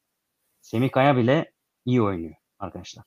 [0.62, 1.52] Semih Kaya bile
[1.86, 3.06] iyi oynuyor arkadaşlar.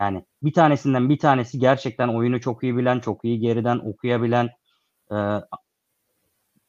[0.00, 4.50] Yani bir tanesinden bir tanesi gerçekten oyunu çok iyi bilen, çok iyi geriden okuyabilen
[5.12, 5.16] e,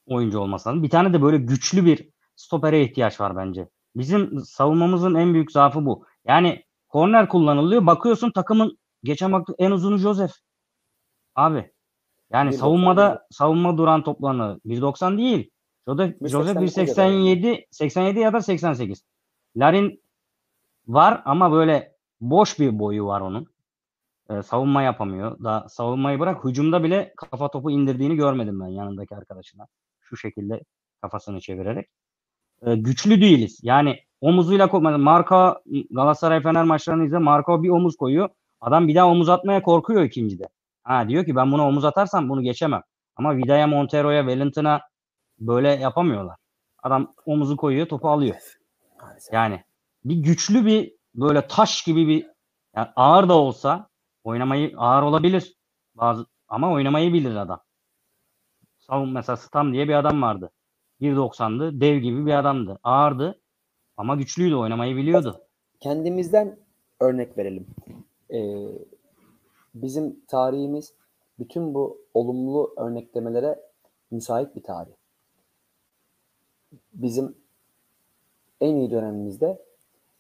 [0.05, 0.84] oyuncu olması lazım.
[0.84, 3.70] Bir tane de böyle güçlü bir stopere ihtiyaç var bence.
[3.95, 6.05] Bizim savunmamızın en büyük zaafı bu.
[6.26, 7.86] Yani korner kullanılıyor.
[7.86, 10.34] Bakıyorsun takımın geçen baktık en uzunu Joseph.
[11.36, 11.72] Abi
[12.32, 15.51] Yani 1.90 savunmada savunma duran toplarını 1.90 değil.
[15.88, 16.55] Joseph, 1.80 Joseph
[16.88, 17.11] kocaman.
[17.11, 19.03] 1.87 87 ya da 88.
[19.57, 20.03] Larin
[20.88, 23.47] var ama böyle boş bir boyu var onun.
[24.30, 25.43] Ee, savunma yapamıyor.
[25.43, 29.67] Daha savunmayı bırak hücumda bile kafa topu indirdiğini görmedim ben yanındaki arkadaşına.
[30.01, 30.61] Şu şekilde
[31.01, 31.89] kafasını çevirerek.
[32.65, 33.59] Ee, güçlü değiliz.
[33.63, 34.99] Yani omuzuyla koymadı.
[34.99, 35.61] Marka
[35.91, 37.17] Galatasaray Fener maçlarını izle.
[37.17, 38.30] Marka bir omuz koyuyor.
[38.61, 40.43] Adam bir daha omuz atmaya korkuyor ikincide.
[40.84, 42.81] Ha diyor ki ben bunu omuz atarsam bunu geçemem.
[43.15, 44.81] Ama Vida'ya, Montero'ya, Wellington'a
[45.39, 46.38] böyle yapamıyorlar.
[46.84, 48.36] Adam omuzu koyuyor, topu alıyor.
[49.31, 49.63] Yani
[50.05, 52.27] bir güçlü bir böyle taş gibi bir
[52.75, 53.89] yani ağır da olsa
[54.23, 55.55] oynamayı ağır olabilir.
[55.95, 57.61] Bazı ama oynamayı bilir adam.
[58.77, 60.51] Savun mesela Stam diye bir adam vardı.
[61.01, 61.81] 1.90'dı.
[61.81, 62.79] Dev gibi bir adamdı.
[62.84, 63.41] Ağırdı
[63.97, 64.55] ama güçlüydü.
[64.55, 65.41] Oynamayı biliyordu.
[65.79, 66.59] kendimizden
[66.99, 67.67] örnek verelim.
[68.29, 68.39] Ee,
[69.74, 70.93] bizim tarihimiz
[71.39, 73.61] bütün bu olumlu örneklemelere
[74.11, 74.93] müsait bir tarih.
[76.93, 77.38] Bizim
[78.61, 79.65] en iyi dönemimizde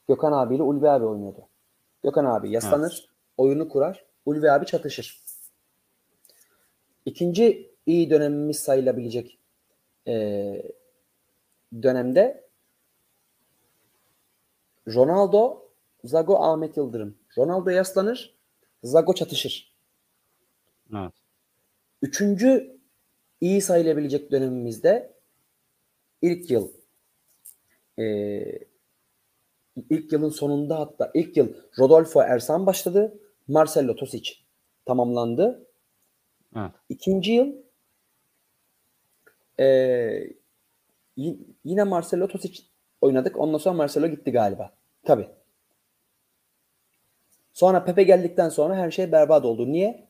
[0.07, 1.47] Gökhan abiyle Ulvi abi oynuyordu.
[2.03, 5.23] Gökhan abi yaslanır, oyunu kurar, Ulvi abi çatışır.
[7.05, 9.39] İkinci iyi dönemimiz sayılabilecek
[10.07, 10.71] ee,
[11.83, 12.49] dönemde
[14.87, 15.69] Ronaldo,
[16.03, 17.17] Zago, Ahmet Yıldırım.
[17.37, 18.37] Ronaldo yaslanır,
[18.83, 19.73] Zago çatışır.
[20.95, 21.13] Evet.
[22.01, 22.77] Üçüncü
[23.41, 25.13] iyi sayılabilecek dönemimizde
[26.21, 26.71] ilk yıl
[27.97, 28.59] eee,
[29.89, 33.19] ilk yılın sonunda hatta ilk yıl Rodolfo Ersan başladı.
[33.47, 34.31] Marcelo Tosic
[34.85, 35.67] tamamlandı.
[36.55, 36.71] Evet.
[36.89, 37.53] İkinci yıl
[41.17, 42.63] y- yine Marcelo Tosic
[43.01, 43.39] oynadık.
[43.39, 44.73] Ondan sonra Marcelo gitti galiba.
[45.03, 45.27] Tabii.
[47.53, 49.71] Sonra Pepe geldikten sonra her şey berbat oldu.
[49.71, 50.07] Niye?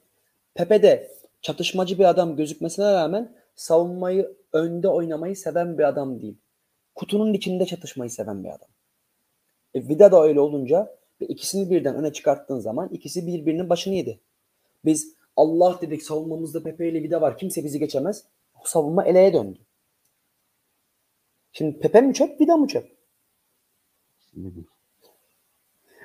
[0.54, 6.38] Pepe de çatışmacı bir adam gözükmesine rağmen savunmayı önde oynamayı seven bir adam değil.
[6.96, 8.70] Kutunun içinde çatışmayı seven bir adam.
[9.74, 14.20] E, Vida da öyle olunca ve ikisini birden öne çıkarttığın zaman ikisi birbirinin başını yedi.
[14.86, 17.38] Biz Allah dedik savunmamızda Pepe ile Vida var.
[17.38, 18.24] Kimse bizi geçemez.
[18.56, 19.60] O savunma eleğe döndü.
[21.52, 22.98] Şimdi Pepe mi çöp, Vida mı çöp?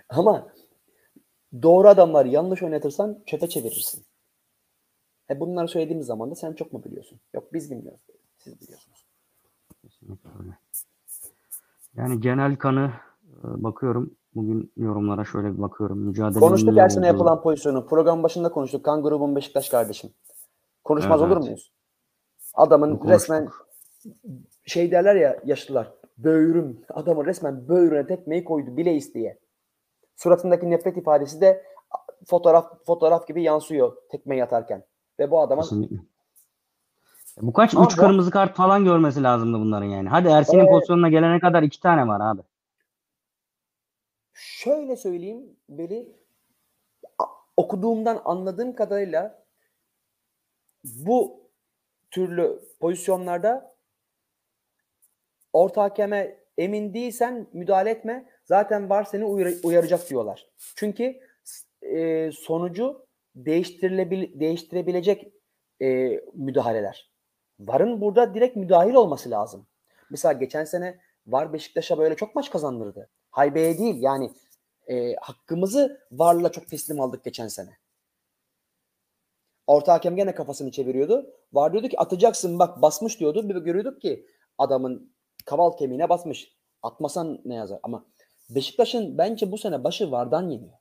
[0.09, 0.53] Ama
[1.63, 4.05] doğru adamları yanlış oynatırsan çöpe çevirirsin.
[5.31, 7.21] E bunları söylediğimiz zaman da sen çok mu biliyorsun?
[7.35, 8.01] Yok biz bilmiyoruz.
[8.39, 9.07] Siz biliyorsunuz.
[9.83, 10.59] Kesinlikle öyle.
[11.95, 12.93] Yani genel kanı
[13.25, 14.17] e, bakıyorum.
[14.35, 15.99] Bugün yorumlara şöyle bir bakıyorum.
[15.99, 17.87] Mücadelenin Konuştuk Ersin'e yapılan pozisyonu.
[17.87, 18.85] Program başında konuştuk.
[18.85, 20.11] Kan grubun Beşiktaş kardeşim.
[20.85, 21.73] Konuşmaz Evet, olur muyuz?
[22.55, 23.11] Adamın Konuştuk.
[23.11, 23.49] resmen
[24.65, 25.93] şey derler ya yaşlılar.
[26.19, 26.81] Böğrüm.
[26.89, 29.39] Adamın resmen böğrüne tekmeyi koydu bile isteye.
[30.23, 31.65] Suratındaki nefret ifadesi de
[32.27, 34.85] fotoğraf fotoğraf gibi yansıyor tekmeyi atarken.
[35.19, 35.97] Ve bu adamın Kesinlikle.
[37.43, 37.75] Bu kaç?
[37.75, 40.09] Ama Üç bu- kırmızı kart falan görmesi lazımdı bunların yani.
[40.09, 40.71] Hadi Ersin'in Evet.
[40.71, 42.43] pozisyonuna gelene kadar iki tane var abi.
[44.33, 46.17] Şöyle söyleyeyim Veli
[47.57, 49.45] okuduğumdan anladığım kadarıyla
[50.85, 51.41] bu
[52.11, 53.75] türlü pozisyonlarda
[55.53, 58.29] orta hakeme emin değilsen müdahale etme.
[58.49, 60.47] Zaten var seni uyar- uyaracak diyorlar.
[60.77, 61.21] Çünkü
[61.83, 65.33] e, sonucu değiştirilebil değiştirebilecek
[65.83, 67.13] e, müdahaleler.
[67.61, 69.67] VAR'ın burada direkt müdahil olması lazım.
[70.11, 73.11] Mesela geçen sene VAR Beşiktaş'a böyle çok maç kazandırdı.
[73.31, 74.33] Haybeye değil yani
[74.87, 77.71] e, hakkımızı VAR'la çok teslim aldık geçen sene.
[79.67, 81.35] Orta hakem gene kafasını çeviriyordu.
[81.53, 83.49] VAR diyordu ki atacaksın bak basmış diyordu.
[83.49, 84.27] Bir görüyorduk ki
[84.59, 85.13] adamın
[85.45, 86.59] kaval kemiğine basmış.
[86.83, 88.05] Atmasan ne yazar ama
[88.55, 90.73] Beşiktaş'ın bence bu sene başı VAR'dan yeniyor.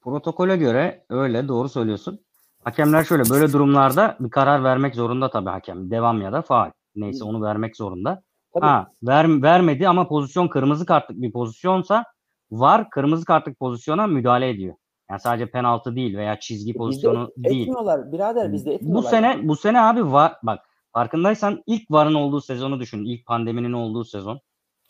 [0.00, 2.20] Protokole göre öyle doğru söylüyorsun.
[2.64, 5.90] Hakemler şöyle böyle durumlarda bir karar vermek zorunda tabii hakem.
[5.90, 6.70] Devam ya da faal.
[6.96, 8.22] Neyse onu vermek zorunda.
[8.54, 8.64] Tabii.
[8.66, 12.04] Ha ver, vermedi ama pozisyon kırmızı kartlık bir pozisyonsa
[12.50, 14.74] var kırmızı kartlık pozisyona müdahale ediyor.
[15.10, 17.60] Yani sadece penaltı değil veya çizgi Bizde pozisyonu et- değil.
[17.60, 19.10] etmiyorlar birader bizde Bu etmiyorlar.
[19.10, 20.60] sene bu sene abi var bak
[20.92, 23.04] farkındaysan ilk varın olduğu sezonu düşün.
[23.04, 24.40] İlk pandeminin olduğu sezon.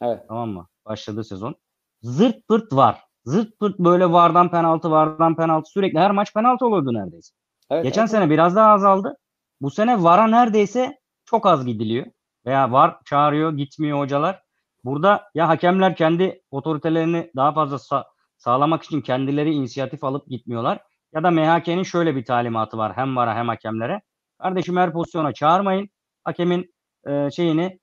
[0.03, 0.20] Evet.
[0.28, 0.66] Tamam mı?
[0.86, 1.55] Başladığı sezon.
[2.03, 3.00] Zırt pırt var.
[3.24, 7.34] Zırt pırt böyle vardan penaltı vardan penaltı sürekli her maç penaltı oluyordu neredeyse.
[7.70, 8.11] evet Geçen evet.
[8.11, 9.16] sene biraz daha azaldı.
[9.61, 12.07] Bu sene VAR'a neredeyse çok az gidiliyor.
[12.46, 14.42] Veya VAR çağırıyor, gitmiyor hocalar.
[14.84, 18.05] Burada ya hakemler kendi otoritelerini daha fazla sa-
[18.38, 20.80] sağlamak için kendileri inisiyatif alıp gitmiyorlar.
[21.14, 24.03] Ya da MHK'nin şöyle bir talimatı var hem VAR'a hem hakemlere.
[24.38, 25.88] Kardeşim her pozisyona çağırmayın.
[26.24, 26.74] Hakemin
[27.07, 27.80] e, şeyini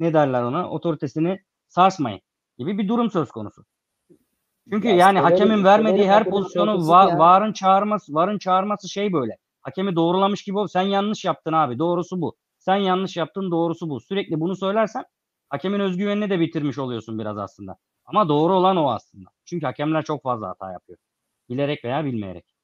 [0.00, 2.20] ne derler ona otoritesini sarsmayın
[2.58, 3.64] gibi bir durum söz konusu.
[4.70, 7.18] Çünkü Ya yani hakemin vermediği her pozisyonu va- ya.
[7.18, 9.36] VAR'ın çağırması, VAR'ın çağırması şey böyle.
[9.62, 10.66] hakemi doğrulamış gibi ol.
[10.66, 11.78] Sen yanlış yaptın abi.
[11.78, 12.36] Doğrusu bu.
[12.58, 13.50] Sen yanlış yaptın.
[13.50, 14.00] Doğrusu bu.
[14.00, 15.04] Sürekli bunu söylersen
[15.48, 17.76] hakemin özgüvenini de bitirmiş oluyorsun biraz aslında.
[18.04, 19.30] Ama doğru olan o aslında.
[19.44, 20.98] Çünkü hakemler çok fazla hata yapıyor.
[21.48, 22.54] Bilerek veya bilmeyerek.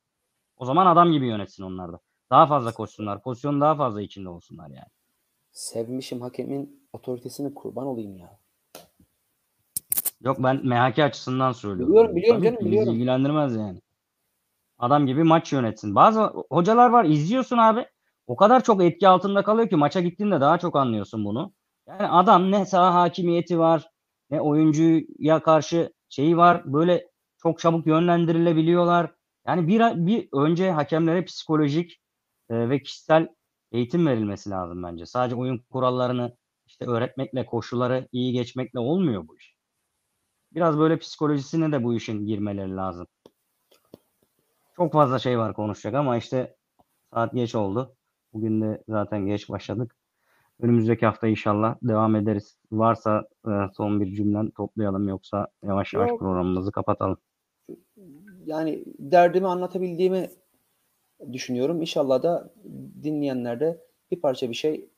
[0.57, 1.99] O zaman adam gibi yönetsin onlar da.
[2.30, 3.22] Daha fazla koşsunlar.
[3.22, 4.88] Pozisyonun daha fazla içinde olsunlar yani.
[5.53, 8.38] Sevmişim hakemin otoritesini kurban olayım ya.
[10.25, 11.93] Yok ben MHK açısından söylüyorum.
[11.93, 12.95] Biliyorum, biliyorum Tabii canım, ki bizi biliyorum.
[12.95, 13.81] ilgilendirmez yani.
[14.79, 15.95] Adam gibi maç yönetsin.
[15.95, 16.20] Bazı
[16.51, 17.87] hocalar var izliyorsun abi.
[18.27, 21.53] O kadar çok etki altında kalıyor ki maça gittiğinde daha çok anlıyorsun bunu.
[21.89, 23.89] Yani adam ne saha hakimiyeti var
[24.31, 26.62] ne oyuncuya karşı şeyi var.
[26.64, 27.09] Böyle
[27.43, 29.11] çok çabuk yönlendirilebiliyorlar.
[29.47, 32.01] Yani bir, bir önce hakemlere psikolojik
[32.51, 33.29] e, ve kişisel
[33.73, 35.07] eğitim verilmesi lazım bence.
[35.07, 39.51] Sadece oyun kurallarını işte öğretmekle, koşulları iyi geçmekle olmuyor bu iş.
[40.55, 43.07] Biraz böyle psikolojisine de bu işin girmeleri lazım.
[44.76, 46.57] Çok fazla şey var konuşacak ama işte
[47.14, 47.96] saat geç oldu.
[48.32, 49.96] Bugün de zaten geç başladık.
[50.61, 52.57] Önümüzdeki hafta inşallah devam ederiz.
[52.72, 56.18] Varsa e, son bir cümlen toplayalım yoksa yavaş yavaş Yok.
[56.18, 57.18] programımızı kapatalım.
[58.44, 60.30] Yani derdimi anlatabildiğimi
[61.32, 61.80] düşünüyorum.
[61.80, 62.55] İnşallah da
[63.03, 63.80] dinleyenler de
[64.11, 64.88] bir parça bir şey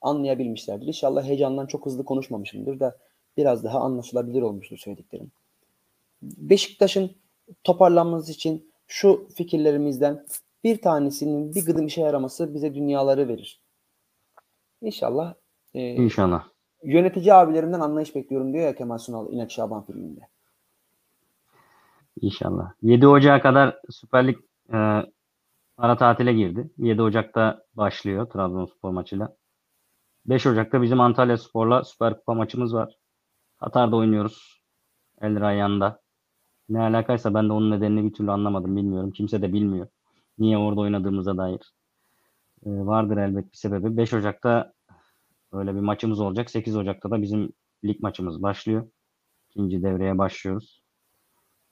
[0.00, 0.86] anlayabilmişlerdir.
[0.86, 2.98] İnşallah heyecandan çok hızlı konuşmamışımdır da
[3.40, 5.30] biraz daha anlaşılabilir olmuştur söylediklerim.
[6.22, 7.10] Beşiktaş'ın
[7.64, 10.26] toparlanması için şu fikirlerimizden
[10.64, 13.60] bir tanesinin bir gıdım işe yaraması bize dünyaları verir.
[14.82, 15.34] İnşallah
[15.74, 16.44] e, İnşallah.
[16.84, 20.20] yönetici abilerimden anlayış bekliyorum diyor ya Kemal Sunal İnat Şaban filminde.
[22.20, 22.72] İnşallah.
[22.82, 24.36] 7 Ocak'a kadar Süper Lig
[24.72, 24.76] e,
[25.78, 26.70] ara tatile girdi.
[26.78, 29.36] 7 Ocak'ta başlıyor Trabzonspor maçıyla.
[30.26, 32.98] 5 Ocak'ta bizim Antalya Spor'la Süper Kupa maçımız var.
[33.60, 34.62] Katar'da oynuyoruz.
[35.20, 36.00] El Rayyan'da.
[36.68, 38.76] Ne alakaysa ben de onun nedenini bir türlü anlamadım.
[38.76, 39.10] Bilmiyorum.
[39.10, 39.88] Kimse de bilmiyor.
[40.38, 41.60] Niye orada oynadığımıza dair.
[42.66, 43.96] E, vardır elbet bir sebebi.
[43.96, 44.72] 5 Ocak'ta
[45.52, 46.50] öyle bir maçımız olacak.
[46.50, 47.52] 8 Ocak'ta da bizim
[47.84, 48.90] lig maçımız başlıyor.
[49.50, 50.82] İkinci devreye başlıyoruz.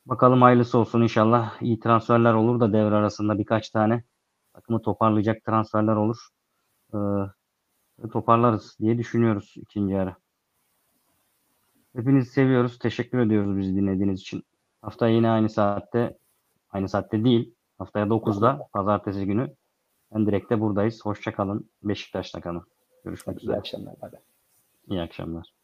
[0.07, 1.63] Bakalım hayırlısı olsun inşallah.
[1.63, 4.05] İyi transferler olur da devre arasında birkaç tane
[4.55, 6.29] takımı toparlayacak transferler olur.
[6.95, 6.99] Ee,
[8.13, 10.17] toparlarız diye düşünüyoruz ikinci yarı.
[11.97, 12.79] Hepinizi seviyoruz.
[12.79, 14.43] Teşekkür ediyoruz bizi dinlediğiniz için.
[14.83, 16.19] Haftaya yine aynı saatte,
[16.71, 19.55] aynı saatte değil, haftaya 9'da pazartesi günü
[20.15, 21.01] ben direkte buradayız.
[21.05, 21.71] Hoşça kalın.
[21.83, 22.67] Beşiktaş'ta kalın.
[23.05, 23.57] Görüşmek İyi üzere.
[23.57, 24.01] akşamlar.
[24.01, 24.21] Bay bay.
[24.91, 25.58] İyi akşamlar.